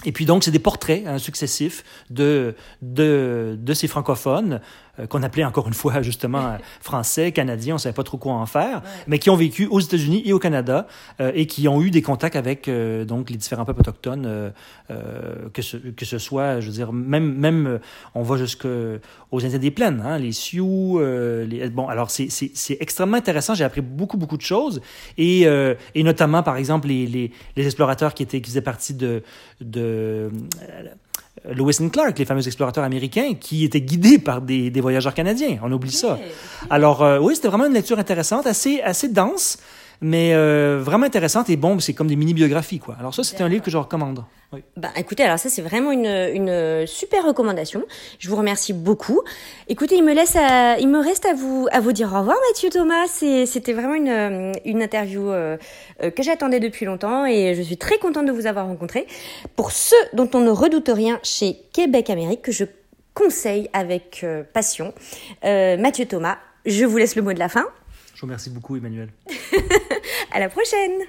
Et 0.06 0.12
puis 0.12 0.26
donc, 0.26 0.44
c'est 0.44 0.52
des 0.52 0.60
portraits 0.60 1.04
hein, 1.08 1.18
successifs 1.18 1.84
de, 2.10 2.56
de, 2.82 3.58
de 3.60 3.74
ces 3.74 3.88
francophones, 3.88 4.62
euh, 5.00 5.08
qu'on 5.08 5.24
appelait 5.24 5.44
encore 5.44 5.68
une 5.68 5.74
fois 5.74 6.02
justement 6.02 6.46
euh, 6.46 6.58
français, 6.82 7.32
canadiens, 7.32 7.74
on 7.74 7.78
ne 7.78 7.82
savait 7.82 7.94
pas 7.96 8.04
trop 8.04 8.18
quoi 8.18 8.34
en 8.34 8.46
faire, 8.46 8.82
mais 9.08 9.20
qui 9.20 9.30
ont 9.30 9.36
vécu 9.36 9.66
aux 9.68 9.80
États-Unis 9.80 10.22
et 10.26 10.32
au 10.32 10.40
Canada 10.40 10.88
euh, 11.20 11.32
et 11.36 11.48
qui 11.48 11.68
ont 11.68 11.82
eu 11.82 11.92
des 11.92 12.02
contacts 12.02 12.36
avec 12.38 12.68
euh, 12.68 13.04
donc 13.04 13.30
les 13.30 13.36
différents 13.38 13.66
peuples 13.66 13.82
autochtones, 13.82 14.52
que, 15.54 15.62
ce, 15.62 15.78
que 15.78 16.06
ce 16.06 16.18
soit, 16.18 16.60
je 16.60 16.68
veux 16.68 16.72
dire, 16.74 16.94
même, 16.94 17.34
même 17.34 17.80
on 18.14 18.22
va 18.22 18.38
jusqu'aux 18.38 19.00
Indiens 19.34 19.58
des 19.60 19.72
Plaines, 19.72 20.02
hein, 20.06 20.18
les 20.18 20.32
Sioux. 20.32 21.00
les, 21.00 21.70
bon, 21.70 21.88
alors 21.88 22.12
c'est 22.12 22.30
c'est- 22.30 22.52
c'est 22.54 22.78
extrêmement 22.80 23.18
intéressant, 23.18 23.54
j'ai 23.56 23.64
appris 23.64 23.82
beaucoup, 23.82 24.18
beaucoup 24.18 24.38
de 24.38 24.42
choses, 24.44 24.82
et, 25.18 25.42
et 25.96 26.04
notamment, 26.04 26.44
par 26.44 26.58
exemple, 26.58 26.88
les, 26.88 27.08
les, 27.08 27.32
les 27.56 27.66
explorateurs 27.66 28.14
qui, 28.14 28.24
étaient, 28.24 28.42
qui 28.42 28.50
faisaient 28.50 28.62
partie 28.62 28.94
de... 28.94 29.24
de 29.62 29.95
euh, 29.96 30.30
Lewis 31.54 31.78
and 31.82 31.90
Clark, 31.90 32.18
les 32.18 32.26
fameux 32.26 32.46
explorateurs 32.46 32.84
américains, 32.84 33.34
qui 33.40 33.64
étaient 33.64 33.82
guidés 33.82 34.18
par 34.18 34.42
des, 34.42 34.70
des 34.70 34.82
voyageurs 34.82 35.14
canadiens. 35.14 35.60
On 35.64 35.72
oublie 35.72 35.92
ça. 35.92 36.18
Alors, 36.70 37.04
euh, 37.04 37.20
oui, 37.20 37.36
c'était 37.36 37.48
vraiment 37.48 37.68
une 37.68 37.74
lecture 37.74 38.00
intéressante, 38.00 38.48
assez, 38.48 38.82
assez 38.82 39.10
dense, 39.10 39.58
mais 40.02 40.34
euh, 40.34 40.80
vraiment 40.82 41.06
intéressante. 41.06 41.50
Et 41.50 41.58
bon, 41.58 41.80
c'est 41.80 41.94
comme 41.94 42.08
des 42.08 42.16
mini-biographies, 42.16 42.80
quoi. 42.80 42.96
Alors 43.00 43.14
ça, 43.14 43.24
c'est 43.24 43.42
un 43.42 43.50
livre 43.50 43.64
que 43.64 43.72
je 43.72 43.78
recommande. 43.78 44.24
Oui. 44.54 44.62
Bah, 44.78 44.90
écoutez, 44.96 45.24
alors 45.24 45.40
ça 45.40 45.50
c'est 45.50 45.62
vraiment 45.62 45.92
une, 45.92 46.86
super 46.86 47.26
recommandation. 47.26 47.84
Je 48.20 48.30
vous 48.30 48.36
remercie 48.36 48.74
beaucoup. 48.74 49.22
Écoutez, 49.68 49.96
il 49.96 50.04
me 50.04 50.14
laisse, 50.14 50.38
il 50.80 50.88
me 50.88 51.00
reste 51.00 51.26
à 51.26 51.34
vous, 51.34 51.68
à 51.72 51.80
vous 51.80 51.92
dire 51.92 52.14
au 52.14 52.20
revoir, 52.20 52.38
Mathieu 52.52 52.70
Thomas. 52.70 53.08
C'était 53.08 53.74
vraiment 53.74 53.96
une, 53.96 54.54
une 54.66 54.82
interview 54.82 55.30
euh, 55.30 55.58
euh, 56.04 56.12
que 56.12 56.24
j'attendais 56.24 56.60
depuis 56.60 56.86
longtemps 56.86 57.26
et 57.26 57.56
je 57.56 57.62
suis 57.62 57.78
très 57.78 57.98
contente 57.98 58.26
de 58.26 58.32
vous 58.32 58.46
avoir 58.46 58.68
rencontré. 58.68 59.08
Pour 59.56 59.72
ceux 59.72 59.96
dont 60.14 60.30
on 60.34 60.40
ne 60.40 60.52
redoute 60.52 60.90
rien 60.94 61.20
chez 61.24 61.58
Québec 61.74 62.10
Amérique, 62.10 62.44
que 62.44 62.52
je 62.52 62.66
conseille 63.14 63.70
avec 63.74 64.26
passion, 64.54 64.94
Mathieu 65.44 66.06
Thomas. 66.06 66.38
Je 66.66 66.84
vous 66.86 66.98
laisse 66.98 67.16
le 67.16 67.22
mot 67.22 67.34
de 67.34 67.40
la 67.40 67.50
fin. 67.50 67.66
Je 68.16 68.22
vous 68.22 68.28
remercie 68.28 68.50
beaucoup, 68.50 68.78
Emmanuel. 68.78 69.10
À 70.32 70.40
la 70.40 70.48
prochaine. 70.48 71.02